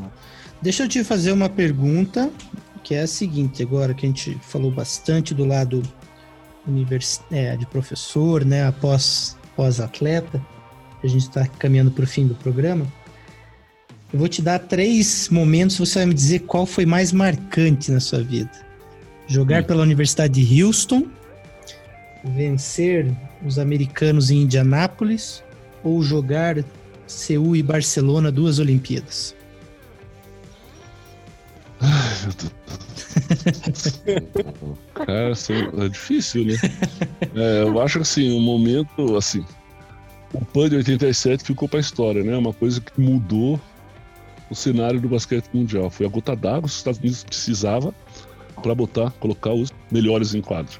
Deixa 0.61 0.83
eu 0.83 0.87
te 0.87 1.03
fazer 1.03 1.31
uma 1.31 1.49
pergunta, 1.49 2.31
que 2.83 2.95
é 2.95 3.01
a 3.01 3.07
seguinte, 3.07 3.61
agora 3.61 3.93
que 3.93 4.05
a 4.05 4.09
gente 4.09 4.37
falou 4.41 4.71
bastante 4.71 5.33
do 5.33 5.45
lado 5.45 5.83
univers... 6.67 7.21
É, 7.31 7.55
de 7.55 7.65
professor, 7.65 8.45
né, 8.45 8.65
após 8.67 9.37
pós-atleta, 9.55 10.43
a 11.03 11.07
gente 11.07 11.23
está 11.23 11.45
caminhando 11.47 11.91
para 11.91 12.03
o 12.03 12.07
fim 12.07 12.27
do 12.27 12.35
programa. 12.35 12.85
Eu 14.13 14.19
vou 14.19 14.27
te 14.27 14.41
dar 14.41 14.59
três 14.59 15.29
momentos, 15.29 15.77
você 15.77 15.99
vai 15.99 16.07
me 16.07 16.13
dizer 16.13 16.39
qual 16.39 16.65
foi 16.65 16.85
mais 16.85 17.13
marcante 17.13 17.91
na 17.91 17.99
sua 18.01 18.21
vida. 18.21 18.51
Jogar 19.25 19.63
hum. 19.63 19.65
pela 19.65 19.83
Universidade 19.83 20.45
de 20.45 20.63
Houston, 20.63 21.07
vencer 22.23 23.09
os 23.45 23.57
americanos 23.57 24.29
em 24.29 24.41
Indianápolis 24.41 25.41
ou 25.83 26.03
jogar 26.03 26.63
Seul 27.07 27.55
e 27.55 27.63
Barcelona 27.63 28.31
duas 28.31 28.59
Olimpíadas? 28.59 29.33
Cara, 34.93 35.31
assim, 35.31 35.53
é 35.53 35.89
difícil, 35.89 36.45
né? 36.45 36.55
É, 37.35 37.63
eu 37.63 37.81
acho 37.81 37.97
que 37.97 38.03
assim, 38.03 38.31
o 38.33 38.37
um 38.37 38.41
momento, 38.41 39.15
assim, 39.15 39.43
o 40.33 40.45
PAN 40.45 40.69
de 40.69 40.75
87 40.75 41.43
ficou 41.43 41.67
para 41.67 41.79
a 41.79 41.81
história, 41.81 42.23
né? 42.23 42.37
Uma 42.37 42.53
coisa 42.53 42.79
que 42.79 43.01
mudou 43.01 43.59
o 44.51 44.55
cenário 44.55 45.01
do 45.01 45.09
basquete 45.09 45.49
mundial. 45.51 45.89
Foi 45.89 46.05
a 46.05 46.09
gota 46.09 46.35
d'água 46.35 46.61
que 46.61 46.67
os 46.67 46.77
Estados 46.77 46.99
Unidos 46.99 47.23
precisava 47.23 47.91
para 48.61 48.75
botar, 48.75 49.09
colocar 49.11 49.53
os 49.53 49.71
melhores 49.91 50.35
em 50.35 50.41
quadro 50.41 50.79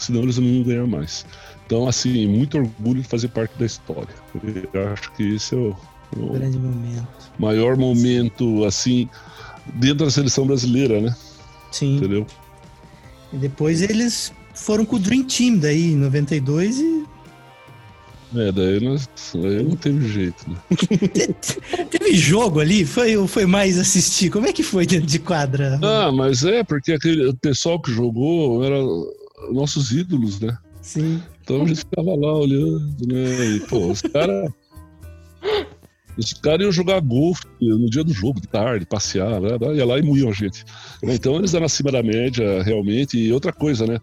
senão 0.00 0.22
eles 0.22 0.38
não 0.38 0.46
iam 0.46 0.64
ganhar 0.64 0.86
mais. 0.86 1.24
Então, 1.66 1.86
assim, 1.86 2.26
muito 2.26 2.58
orgulho 2.58 3.02
de 3.02 3.08
fazer 3.08 3.28
parte 3.28 3.56
da 3.58 3.66
história. 3.66 4.14
Eu 4.72 4.88
acho 4.88 5.12
que 5.12 5.34
esse 5.34 5.54
é 5.54 5.58
o, 5.58 5.76
o 6.16 6.32
grande 6.32 6.58
momento. 6.58 7.06
Maior 7.38 7.76
momento, 7.76 8.64
assim, 8.64 9.08
dentro 9.74 10.06
da 10.06 10.10
seleção 10.10 10.46
brasileira, 10.46 11.00
né? 11.00 11.14
Sim. 11.70 11.98
Entendeu? 11.98 12.26
E 13.32 13.36
depois 13.36 13.82
eles 13.82 14.32
foram 14.54 14.84
com 14.84 14.96
o 14.96 14.98
Dream 14.98 15.24
Team 15.24 15.58
daí 15.58 15.92
em 15.92 15.96
92 15.96 16.80
e. 16.80 17.04
É, 18.36 18.52
daí, 18.52 18.80
nós, 18.80 19.08
daí 19.34 19.62
não 19.62 19.74
teve 19.74 20.08
jeito, 20.08 20.48
né? 20.48 20.56
teve 21.90 22.14
jogo 22.14 22.60
ali? 22.60 22.84
Foi, 22.84 23.26
foi 23.26 23.44
mais 23.44 23.76
assistir? 23.76 24.30
Como 24.30 24.46
é 24.46 24.52
que 24.52 24.62
foi 24.62 24.86
dentro 24.86 25.06
de 25.06 25.18
quadra? 25.18 25.80
Ah, 25.82 26.12
mas 26.12 26.44
é, 26.44 26.62
porque 26.62 26.92
aquele 26.92 27.32
pessoal 27.34 27.80
que 27.80 27.90
jogou 27.92 28.64
era 28.64 28.76
nossos 29.52 29.90
ídolos, 29.90 30.38
né? 30.38 30.56
Sim. 30.80 31.20
Então 31.42 31.62
a 31.62 31.66
gente 31.66 31.80
ficava 31.80 32.14
lá 32.14 32.34
olhando, 32.36 33.06
né? 33.06 33.56
E, 33.56 33.60
pô, 33.60 33.90
os 33.90 34.00
caras. 34.00 34.50
Os 36.16 36.32
caras 36.34 36.62
iam 36.62 36.72
jogar 36.72 37.00
golfe 37.00 37.42
no 37.60 37.88
dia 37.88 38.04
do 38.04 38.12
jogo, 38.12 38.40
de 38.40 38.46
tarde, 38.46 38.84
passear, 38.84 39.40
né? 39.40 39.50
Ia 39.74 39.86
lá 39.86 39.98
e 39.98 40.02
moíam 40.02 40.28
a 40.28 40.32
gente. 40.32 40.64
Então 41.02 41.36
eles 41.36 41.54
eram 41.54 41.66
acima 41.66 41.90
da 41.90 42.02
média, 42.02 42.62
realmente. 42.62 43.18
E 43.18 43.32
outra 43.32 43.52
coisa, 43.52 43.86
né? 43.86 43.98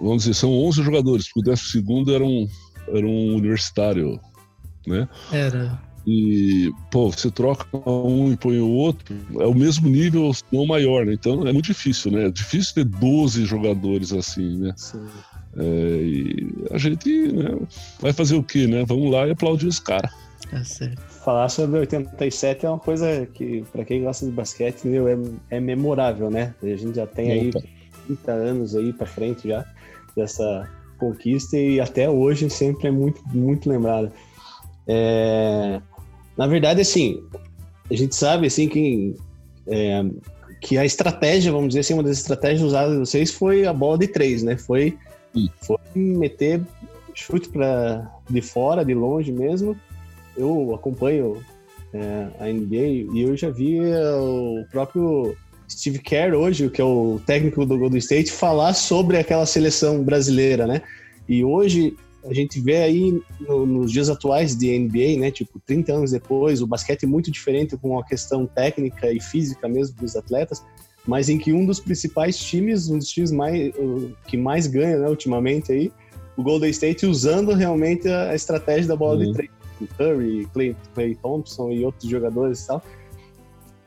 Vamos 0.00 0.24
dizer, 0.24 0.34
são 0.34 0.50
11 0.50 0.82
jogadores, 0.82 1.32
porque 1.32 1.50
o 1.50 1.52
12 1.52 2.14
era 2.14 2.24
um, 2.24 2.46
era 2.94 3.06
um 3.06 3.34
universitário, 3.36 4.20
né? 4.86 5.08
Era. 5.32 5.80
E, 6.06 6.72
pô, 6.90 7.10
você 7.10 7.30
troca 7.30 7.66
um 7.76 8.32
e 8.32 8.36
põe 8.36 8.58
o 8.58 8.68
outro, 8.68 9.14
é 9.40 9.46
o 9.46 9.54
mesmo 9.54 9.88
nível, 9.90 10.30
não 10.50 10.64
maior, 10.64 11.04
né? 11.04 11.12
Então 11.12 11.46
é 11.46 11.52
muito 11.52 11.66
difícil, 11.66 12.10
né? 12.10 12.26
É 12.26 12.30
difícil 12.30 12.74
ter 12.76 12.84
12 12.84 13.44
jogadores 13.44 14.12
assim, 14.12 14.58
né? 14.58 14.72
Sim. 14.74 15.06
É, 15.56 15.62
e 15.62 16.54
a 16.70 16.78
gente 16.78 17.32
né, 17.32 17.58
vai 18.00 18.12
fazer 18.14 18.36
o 18.36 18.42
quê, 18.42 18.66
né? 18.66 18.84
Vamos 18.86 19.10
lá 19.10 19.26
e 19.26 19.32
aplaudir 19.32 19.66
os 19.66 19.78
caras. 19.78 20.10
Tá 20.50 20.64
certo. 20.64 20.98
Falar 21.00 21.48
sobre 21.50 21.80
87 21.80 22.64
é 22.64 22.70
uma 22.70 22.78
coisa 22.78 23.26
que, 23.34 23.62
para 23.70 23.84
quem 23.84 24.02
gosta 24.02 24.24
de 24.24 24.32
basquete, 24.32 24.86
meu, 24.86 25.08
é, 25.08 25.18
é 25.50 25.60
memorável, 25.60 26.30
né? 26.30 26.54
A 26.62 26.66
gente 26.68 26.96
já 26.96 27.06
tem 27.06 27.30
aí 27.32 27.50
30 28.06 28.32
anos 28.32 28.74
aí 28.74 28.94
para 28.94 29.06
frente 29.06 29.48
já 29.48 29.62
dessa 30.16 30.66
conquista 30.98 31.56
e 31.56 31.80
até 31.80 32.08
hoje 32.08 32.48
sempre 32.50 32.88
é 32.88 32.90
muito, 32.90 33.20
muito 33.28 33.68
lembrada. 33.68 34.12
É, 34.86 35.80
na 36.36 36.46
verdade, 36.46 36.80
assim, 36.80 37.22
a 37.90 37.94
gente 37.94 38.14
sabe 38.14 38.46
assim 38.46 38.68
que, 38.68 39.14
é, 39.66 40.04
que 40.60 40.76
a 40.76 40.84
estratégia, 40.84 41.52
vamos 41.52 41.68
dizer 41.68 41.80
assim, 41.80 41.94
uma 41.94 42.02
das 42.02 42.18
estratégias 42.18 42.62
usadas 42.62 42.92
de 42.92 42.98
vocês 42.98 43.30
foi 43.30 43.66
a 43.66 43.72
bola 43.72 43.98
de 43.98 44.08
três, 44.08 44.42
né? 44.42 44.56
Foi, 44.56 44.96
foi 45.62 45.78
meter 45.94 46.62
chute 47.14 47.48
para 47.48 48.10
de 48.28 48.40
fora, 48.40 48.84
de 48.84 48.94
longe 48.94 49.32
mesmo, 49.32 49.76
eu 50.36 50.74
acompanho 50.74 51.42
é, 51.92 52.28
a 52.38 52.46
NBA 52.46 53.12
e 53.12 53.22
eu 53.22 53.36
já 53.36 53.50
vi 53.50 53.78
é, 53.78 54.14
o 54.14 54.64
próprio 54.70 55.36
Steve 55.68 55.98
Kerr 55.98 56.34
hoje, 56.34 56.70
que 56.70 56.80
é 56.80 56.84
o 56.84 57.20
técnico 57.24 57.64
do 57.66 57.78
Golden 57.78 57.98
State, 57.98 58.32
falar 58.32 58.74
sobre 58.74 59.18
aquela 59.18 59.46
seleção 59.46 60.02
brasileira, 60.02 60.66
né? 60.66 60.82
E 61.28 61.44
hoje 61.44 61.94
a 62.24 62.34
gente 62.34 62.60
vê 62.60 62.76
aí 62.78 63.20
no, 63.40 63.66
nos 63.66 63.92
dias 63.92 64.08
atuais 64.08 64.56
de 64.56 64.76
NBA, 64.78 65.20
né, 65.20 65.30
tipo 65.30 65.60
30 65.64 65.92
anos 65.92 66.10
depois, 66.10 66.60
o 66.60 66.66
basquete 66.66 67.04
é 67.04 67.06
muito 67.06 67.30
diferente 67.30 67.76
com 67.76 67.98
a 67.98 68.04
questão 68.04 68.46
técnica 68.46 69.10
e 69.12 69.20
física 69.20 69.68
mesmo 69.68 69.96
dos 69.96 70.16
atletas, 70.16 70.62
mas 71.06 71.28
em 71.28 71.38
que 71.38 71.52
um 71.52 71.64
dos 71.64 71.80
principais 71.80 72.36
times, 72.36 72.90
um 72.90 72.98
dos 72.98 73.08
times 73.08 73.30
mais, 73.30 73.72
que 74.26 74.36
mais 74.36 74.66
ganha, 74.66 74.98
né, 74.98 75.08
ultimamente 75.08 75.72
aí, 75.72 75.92
o 76.36 76.42
Golden 76.42 76.70
State 76.70 77.06
usando 77.06 77.52
realmente 77.54 78.08
a 78.08 78.34
estratégia 78.34 78.88
da 78.88 78.96
bola 78.96 79.18
uhum. 79.18 79.26
de 79.26 79.32
três, 79.32 79.50
Curry, 79.96 80.48
Clay, 80.52 80.76
Clay 80.94 81.14
Thompson 81.14 81.70
e 81.70 81.84
outros 81.84 82.10
jogadores 82.10 82.64
e 82.64 82.66
tal, 82.66 82.82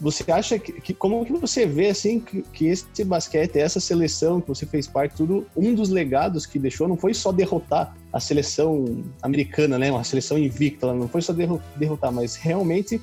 você 0.02 0.30
acha 0.32 0.58
que, 0.58 0.74
que, 0.74 0.94
como 0.96 1.24
que 1.24 1.32
você 1.34 1.64
vê 1.66 1.90
assim 1.90 2.20
que, 2.20 2.42
que 2.42 2.66
esse 2.66 3.04
basquete, 3.06 3.58
essa 3.58 3.80
seleção 3.80 4.42
que 4.42 4.48
você 4.48 4.66
fez 4.66 4.88
parte, 4.88 5.16
tudo 5.16 5.46
um 5.56 5.76
dos 5.76 5.90
legados 5.90 6.48
que 6.48 6.58
deixou 6.58 6.88
não 6.88 6.98
foi 6.98 7.14
só 7.14 7.32
derrotar 7.32 7.96
a 8.12 8.20
seleção 8.20 9.04
americana, 9.22 9.78
né, 9.78 9.92
uma 9.92 10.04
seleção 10.04 10.40
invicta, 10.40 10.92
não 10.92 11.08
foi 11.08 11.22
só 11.22 11.32
derrotar, 11.32 12.12
mas 12.12 12.36
realmente 12.36 13.00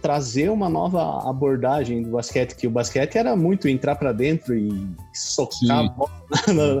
trazer 0.00 0.48
uma 0.48 0.68
nova 0.68 1.28
abordagem 1.28 2.02
do 2.02 2.10
basquete, 2.10 2.54
que 2.54 2.68
o 2.68 2.70
basquete 2.70 3.16
era 3.16 3.34
muito 3.34 3.68
entrar 3.68 3.96
para 3.96 4.12
dentro 4.12 4.56
e 4.56 4.70
socar 5.12 5.58
Sim. 5.58 5.70
a 5.72 5.82
bola, 5.88 6.10
na, 6.46 6.74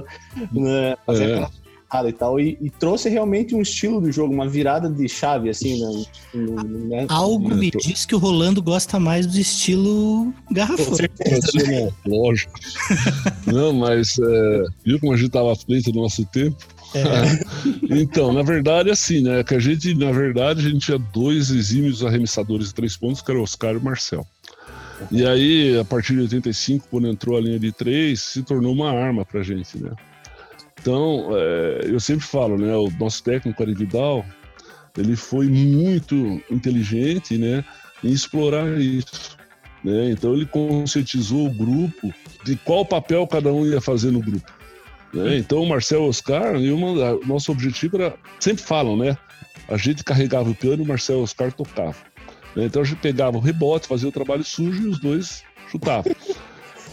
na, 0.52 0.96
fazer 1.04 1.30
é 1.30 1.48
e 2.08 2.12
tal, 2.12 2.38
e, 2.40 2.58
e, 2.60 2.68
trouxe 2.68 3.08
realmente 3.08 3.54
um 3.54 3.62
estilo 3.62 4.00
do 4.00 4.10
jogo, 4.10 4.34
uma 4.34 4.48
virada 4.48 4.90
de 4.90 5.08
chave, 5.08 5.48
assim, 5.48 5.80
né? 5.80 6.04
né? 6.34 7.06
Algo 7.08 7.54
me 7.54 7.70
diz 7.70 8.04
que 8.04 8.14
o 8.14 8.18
Rolando 8.18 8.60
gosta 8.60 8.98
mais 8.98 9.26
do 9.26 9.38
estilo 9.38 10.34
garrafão. 10.50 10.86
Com 10.86 10.94
certeza, 10.96 11.52
né? 11.66 11.90
Lógico. 12.04 12.52
Não, 13.46 13.72
mas 13.72 14.18
é, 14.18 14.64
viu 14.84 14.98
como 15.00 15.12
a 15.12 15.16
gente 15.16 15.28
estava 15.28 15.52
à 15.52 15.56
frente 15.56 15.92
do 15.92 16.00
nosso 16.00 16.24
tempo? 16.26 16.56
É. 16.94 17.00
então, 17.98 18.32
na 18.32 18.42
verdade, 18.42 18.90
assim, 18.90 19.22
né? 19.22 19.42
Que 19.44 19.54
a 19.54 19.58
gente, 19.58 19.94
na 19.94 20.10
verdade, 20.10 20.66
a 20.66 20.68
gente 20.68 20.86
tinha 20.86 20.98
dois 20.98 21.50
exímios 21.50 22.04
arremessadores 22.04 22.68
de 22.68 22.74
três 22.74 22.96
pontos, 22.96 23.22
que 23.22 23.30
era 23.30 23.38
o 23.40 23.42
Oscar 23.42 23.74
e 23.74 23.78
o 23.78 23.82
Marcel. 23.82 24.26
E 25.10 25.26
aí, 25.26 25.78
a 25.78 25.84
partir 25.84 26.14
de 26.14 26.20
85, 26.22 26.88
quando 26.90 27.08
entrou 27.08 27.36
a 27.36 27.40
linha 27.40 27.58
de 27.58 27.70
três, 27.70 28.22
se 28.22 28.42
tornou 28.42 28.72
uma 28.72 28.90
arma 28.90 29.24
pra 29.24 29.42
gente, 29.42 29.78
né? 29.78 29.92
Então, 30.86 31.30
é, 31.36 31.80
eu 31.86 31.98
sempre 31.98 32.24
falo, 32.24 32.56
né, 32.56 32.72
o 32.76 32.88
nosso 33.00 33.20
técnico 33.24 33.60
Ari 33.60 33.74
Vidal, 33.74 34.24
ele 34.96 35.16
foi 35.16 35.48
muito 35.48 36.40
inteligente, 36.48 37.36
né, 37.36 37.64
em 38.04 38.12
explorar 38.12 38.80
isso. 38.80 39.36
Né? 39.82 40.10
Então 40.10 40.32
ele 40.32 40.46
conscientizou 40.46 41.48
o 41.48 41.50
grupo 41.50 42.14
de 42.44 42.54
qual 42.54 42.86
papel 42.86 43.26
cada 43.26 43.52
um 43.52 43.66
ia 43.66 43.80
fazer 43.80 44.12
no 44.12 44.20
grupo. 44.20 44.48
Né? 45.12 45.38
Então 45.38 45.60
o 45.60 45.68
Marcel 45.68 46.04
Oscar, 46.04 46.54
e 46.54 46.70
uma, 46.70 47.18
nosso 47.26 47.50
objetivo 47.50 47.96
era, 47.96 48.14
sempre 48.38 48.62
falam, 48.62 48.96
né? 48.96 49.18
A 49.66 49.76
gente 49.76 50.04
carregava 50.04 50.48
o 50.48 50.54
piano 50.54 50.82
e 50.82 50.84
o 50.84 50.88
Marcel 50.88 51.20
Oscar 51.20 51.52
tocava. 51.52 51.96
Né? 52.54 52.66
Então 52.66 52.82
a 52.82 52.84
gente 52.84 52.98
pegava 52.98 53.36
o 53.36 53.40
rebote, 53.40 53.88
fazia 53.88 54.08
o 54.08 54.12
trabalho 54.12 54.44
sujo 54.44 54.84
e 54.84 54.86
os 54.86 55.00
dois 55.00 55.42
chutavam. 55.68 56.14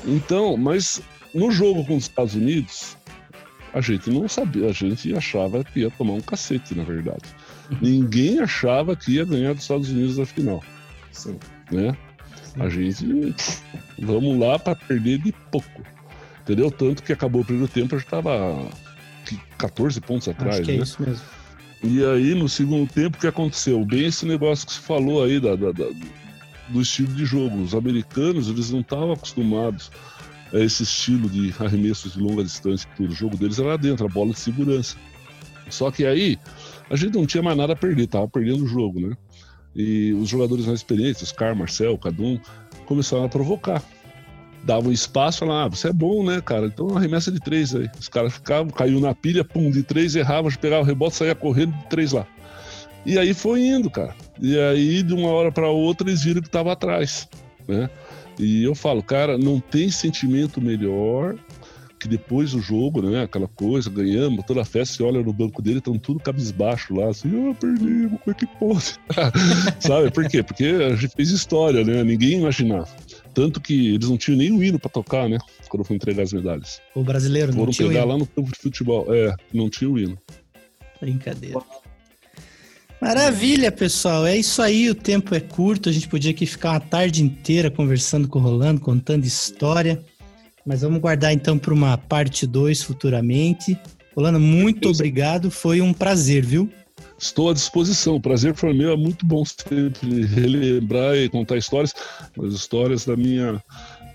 Então, 0.03 0.58
mas 0.58 0.99
no 1.32 1.51
jogo 1.51 1.86
com 1.86 1.95
os 1.95 2.06
Estados 2.06 2.34
Unidos, 2.34 2.97
a 3.73 3.81
gente 3.81 4.09
não 4.09 4.27
sabia, 4.27 4.69
a 4.69 4.71
gente 4.71 5.15
achava 5.15 5.63
que 5.63 5.81
ia 5.81 5.91
tomar 5.91 6.13
um 6.13 6.21
cacete, 6.21 6.75
na 6.75 6.83
verdade. 6.83 7.23
Ninguém 7.81 8.39
achava 8.39 8.95
que 8.95 9.13
ia 9.13 9.25
ganhar 9.25 9.53
dos 9.53 9.63
Estados 9.63 9.89
Unidos 9.89 10.17
na 10.17 10.25
final. 10.25 10.63
Sim. 11.12 11.39
Né? 11.71 11.97
A 12.59 12.69
gente, 12.69 13.33
vamos 13.99 14.38
lá 14.39 14.59
para 14.59 14.75
perder 14.75 15.17
de 15.19 15.31
pouco. 15.51 15.81
Entendeu? 16.41 16.69
Tanto 16.69 17.01
que 17.01 17.13
acabou 17.13 17.41
o 17.41 17.45
primeiro 17.45 17.71
tempo, 17.71 17.95
a 17.95 17.97
gente 17.97 18.05
estava 18.05 18.69
14 19.57 19.99
pontos 20.01 20.27
atrás. 20.27 20.57
Acho 20.57 20.65
que 20.65 20.71
é 20.71 20.77
né? 20.77 20.83
isso 20.83 21.01
mesmo. 21.01 21.25
E 21.83 22.05
aí, 22.05 22.36
no 22.36 22.47
segundo 22.47 22.89
tempo, 22.91 23.17
o 23.17 23.19
que 23.19 23.27
aconteceu? 23.27 23.83
Bem 23.83 24.05
esse 24.05 24.25
negócio 24.25 24.67
que 24.67 24.73
se 24.73 24.79
falou 24.79 25.23
aí 25.23 25.39
da, 25.39 25.55
da, 25.55 25.71
da 25.71 25.86
do 26.69 26.81
estilo 26.81 27.13
de 27.13 27.25
jogo. 27.25 27.62
Os 27.62 27.73
americanos, 27.73 28.47
eles 28.49 28.71
não 28.71 28.81
estavam 28.81 29.12
acostumados 29.12 29.91
esse 30.61 30.83
estilo 30.83 31.29
de 31.29 31.53
arremessos 31.59 32.13
de 32.13 32.19
longa 32.19 32.43
distância, 32.43 32.89
tudo. 32.95 33.11
O 33.11 33.15
jogo 33.15 33.37
deles 33.37 33.59
era 33.59 33.69
lá 33.69 33.77
dentro, 33.77 34.05
a 34.05 34.09
bola 34.09 34.31
de 34.31 34.39
segurança. 34.39 34.95
Só 35.69 35.89
que 35.89 36.05
aí 36.05 36.37
a 36.89 36.95
gente 36.95 37.15
não 37.15 37.25
tinha 37.25 37.41
mais 37.41 37.57
nada 37.57 37.73
a 37.73 37.75
perder, 37.75 38.07
tava 38.07 38.27
perdendo 38.27 38.63
o 38.63 38.67
jogo, 38.67 38.99
né? 38.99 39.15
E 39.75 40.13
os 40.13 40.29
jogadores 40.29 40.65
mais 40.65 40.79
experientes, 40.79 41.23
Oscar, 41.23 41.55
Marcel, 41.55 41.97
Cadum, 41.97 42.39
começaram 42.85 43.23
a 43.23 43.29
provocar. 43.29 43.81
Davam 44.63 44.91
espaço, 44.91 45.39
falavam, 45.39 45.65
ah, 45.65 45.67
você 45.67 45.89
é 45.89 45.93
bom, 45.93 46.23
né, 46.23 46.39
cara? 46.39 46.67
Então 46.67 46.95
arremessa 46.95 47.31
de 47.31 47.39
três 47.39 47.75
aí. 47.75 47.89
Os 47.99 48.07
caras 48.07 48.33
ficavam, 48.33 48.71
caiu 48.71 48.99
na 48.99 49.13
pilha, 49.13 49.43
pum, 49.43 49.71
de 49.71 49.83
três, 49.83 50.15
errava, 50.15 50.49
pegava 50.61 50.83
o 50.83 50.85
rebote, 50.85 51.15
saía 51.15 51.35
correndo 51.35 51.73
de 51.73 51.89
três 51.89 52.11
lá. 52.11 52.25
E 53.05 53.17
aí 53.17 53.33
foi 53.33 53.61
indo, 53.65 53.89
cara. 53.89 54.15
E 54.39 54.57
aí, 54.57 55.03
de 55.03 55.13
uma 55.13 55.29
hora 55.29 55.51
para 55.51 55.67
outra, 55.67 56.07
eles 56.07 56.23
viram 56.23 56.41
que 56.41 56.49
tava 56.49 56.71
atrás, 56.71 57.27
né? 57.67 57.89
E 58.39 58.63
eu 58.63 58.74
falo, 58.74 59.04
cara, 59.04 59.38
não 59.38 59.60
tem 59.60 59.89
sentimento 59.89 60.62
melhor 60.62 61.36
que 62.04 62.08
depois 62.08 62.52
do 62.52 62.60
jogo, 62.60 63.02
né? 63.02 63.24
Aquela 63.24 63.48
coisa, 63.48 63.89
ganhamos, 63.89 64.46
toda 64.46 64.62
a 64.62 64.65
festa, 64.65 64.98
você 64.98 65.04
olha 65.04 65.24
no 65.24 65.32
banco 65.32 65.62
dele, 65.62 65.78
estão 65.78 65.98
tudo 65.98 66.19
cabisbaixo 66.19 66.93
lá, 66.93 67.08
assim, 67.08 67.30
ah, 67.50 67.56
perdemos, 67.56 68.19
como 68.19 68.22
é 68.28 68.34
que 68.34 68.46
pode? 68.46 68.96
Sabe, 69.80 70.12
por 70.12 70.28
quê? 70.28 70.43
Porque 70.43 70.65
a 70.65 70.96
gente 70.98 71.15
fez 71.15 71.30
história, 71.30 71.82
né? 71.82 72.04
Ninguém 72.04 72.39
imaginava. 72.39 72.89
Tanto 73.34 73.62
que 73.62 73.93
eles 73.93 74.10
não 74.10 74.17
tinham 74.17 74.38
nem 74.38 74.52
o 74.52 74.62
hino 74.62 74.78
para 74.78 74.89
tocar, 74.89 75.30
né? 75.30 75.38
Quando 75.69 75.86
foram 75.86 75.96
entregar 75.96 76.24
as 76.24 76.34
medalhas. 76.34 76.82
O 76.93 77.04
brasileiro 77.04 77.54
não 77.54 77.60
Foram 77.60 77.72
tinha 77.72 77.88
pegar 77.88 78.04
lá 78.04 78.17
no 78.17 78.28
campo 78.28 78.52
de 78.52 78.60
futebol. 78.60 79.06
É, 79.13 79.34
não 79.54 79.69
tinha 79.69 79.89
o 79.89 79.98
hino. 79.98 80.17
Brincadeira. 81.00 81.62
Maravilha, 83.03 83.69
pessoal. 83.69 84.25
É 84.25 84.37
isso 84.37 84.61
aí. 84.61 84.89
O 84.89 84.95
tempo 84.95 85.35
é 85.35 85.39
curto. 85.41 85.89
A 85.89 85.91
gente 85.91 86.07
podia 86.07 86.31
aqui 86.31 86.45
ficar 86.45 86.71
uma 86.71 86.79
tarde 86.79 87.21
inteira 87.21 87.69
conversando 87.69 88.29
com 88.29 88.39
o 88.39 88.41
Rolando, 88.41 88.79
contando 88.79 89.25
história. 89.25 90.01
Mas 90.65 90.83
vamos 90.83 91.01
guardar 91.01 91.33
então 91.33 91.59
para 91.59 91.73
uma 91.73 91.97
parte 91.97 92.47
2 92.47 92.81
futuramente. 92.81 93.77
Rolando, 94.15 94.39
muito 94.39 94.89
obrigado. 94.89 95.51
Foi 95.51 95.81
um 95.81 95.91
prazer, 95.91 96.45
viu? 96.45 96.71
Estou 97.19 97.49
à 97.49 97.53
disposição. 97.53 98.15
O 98.15 98.21
prazer 98.21 98.55
foi 98.55 98.73
meu. 98.73 98.93
É 98.93 98.95
muito 98.95 99.25
bom 99.25 99.43
sempre 99.43 100.25
relembrar 100.25 101.13
e 101.17 101.27
contar 101.27 101.57
histórias. 101.57 101.93
As 102.41 102.53
histórias 102.53 103.03
da 103.03 103.17
minha 103.17 103.61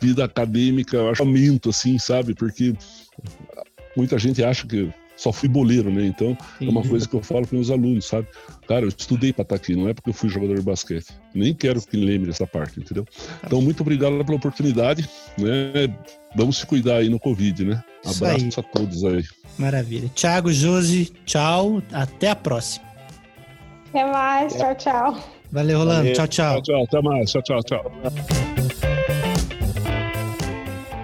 vida 0.00 0.24
acadêmica, 0.24 0.96
eu 0.96 1.10
acho 1.10 1.26
minto, 1.26 1.68
assim, 1.68 1.98
sabe? 1.98 2.34
Porque 2.34 2.72
muita 3.94 4.18
gente 4.18 4.42
acha 4.42 4.66
que 4.66 4.88
só 5.18 5.32
fui 5.32 5.48
boleiro, 5.48 5.90
né? 5.90 6.06
Então, 6.06 6.38
Sim. 6.58 6.68
é 6.68 6.70
uma 6.70 6.82
coisa 6.82 7.06
que 7.06 7.14
eu 7.14 7.20
falo 7.20 7.44
para 7.44 7.56
meus 7.56 7.70
alunos, 7.70 8.06
sabe? 8.06 8.28
Cara, 8.68 8.84
eu 8.84 8.88
estudei 8.88 9.32
para 9.32 9.42
estar 9.42 9.56
aqui, 9.56 9.74
não 9.74 9.88
é 9.88 9.92
porque 9.92 10.10
eu 10.10 10.14
fui 10.14 10.28
jogador 10.28 10.54
de 10.56 10.62
basquete. 10.62 11.08
Nem 11.34 11.52
quero 11.52 11.82
que 11.82 11.96
lembre 11.96 12.30
essa 12.30 12.46
parte, 12.46 12.78
entendeu? 12.78 13.04
Então, 13.44 13.60
muito 13.60 13.80
obrigado 13.80 14.24
pela 14.24 14.36
oportunidade, 14.36 15.10
né? 15.36 15.92
Vamos 16.36 16.58
se 16.58 16.66
cuidar 16.66 16.98
aí 16.98 17.08
no 17.08 17.18
Covid, 17.18 17.64
né? 17.64 17.82
Abraço 18.06 18.60
a 18.60 18.62
todos 18.62 19.04
aí. 19.04 19.24
Maravilha. 19.58 20.08
Thiago, 20.14 20.52
Josi, 20.52 21.12
tchau. 21.26 21.82
Até 21.92 22.30
a 22.30 22.36
próxima. 22.36 22.86
Até 23.88 24.04
mais. 24.04 24.54
Tchau, 24.54 24.74
tchau. 24.76 25.18
Valeu, 25.50 25.78
Rolando. 25.78 25.98
Valeu. 25.98 26.14
Tchau, 26.14 26.28
tchau. 26.28 26.62
Tchau, 26.62 26.62
tchau. 26.62 26.84
Até 26.84 27.02
mais. 27.02 27.30
Tchau, 27.32 27.42
tchau, 27.42 27.62
tchau. 27.64 27.92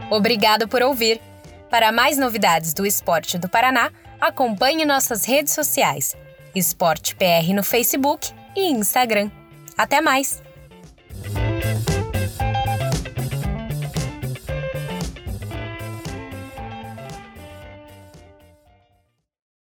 Obrigado 0.09 0.68
por 0.68 0.83
ouvir. 0.83 1.20
Para 1.68 1.90
mais 1.90 2.16
novidades 2.16 2.72
do 2.72 2.87
esporte 2.87 3.37
do 3.37 3.48
Paraná, 3.48 3.90
acompanhe 4.28 4.84
nossas 4.84 5.24
redes 5.24 5.52
sociais: 5.52 6.16
Esporte 6.54 7.16
PR 7.16 7.52
no 7.54 7.62
Facebook 7.62 8.32
e 8.56 8.70
Instagram. 8.70 9.30
Até 9.76 10.00
mais! 10.00 10.43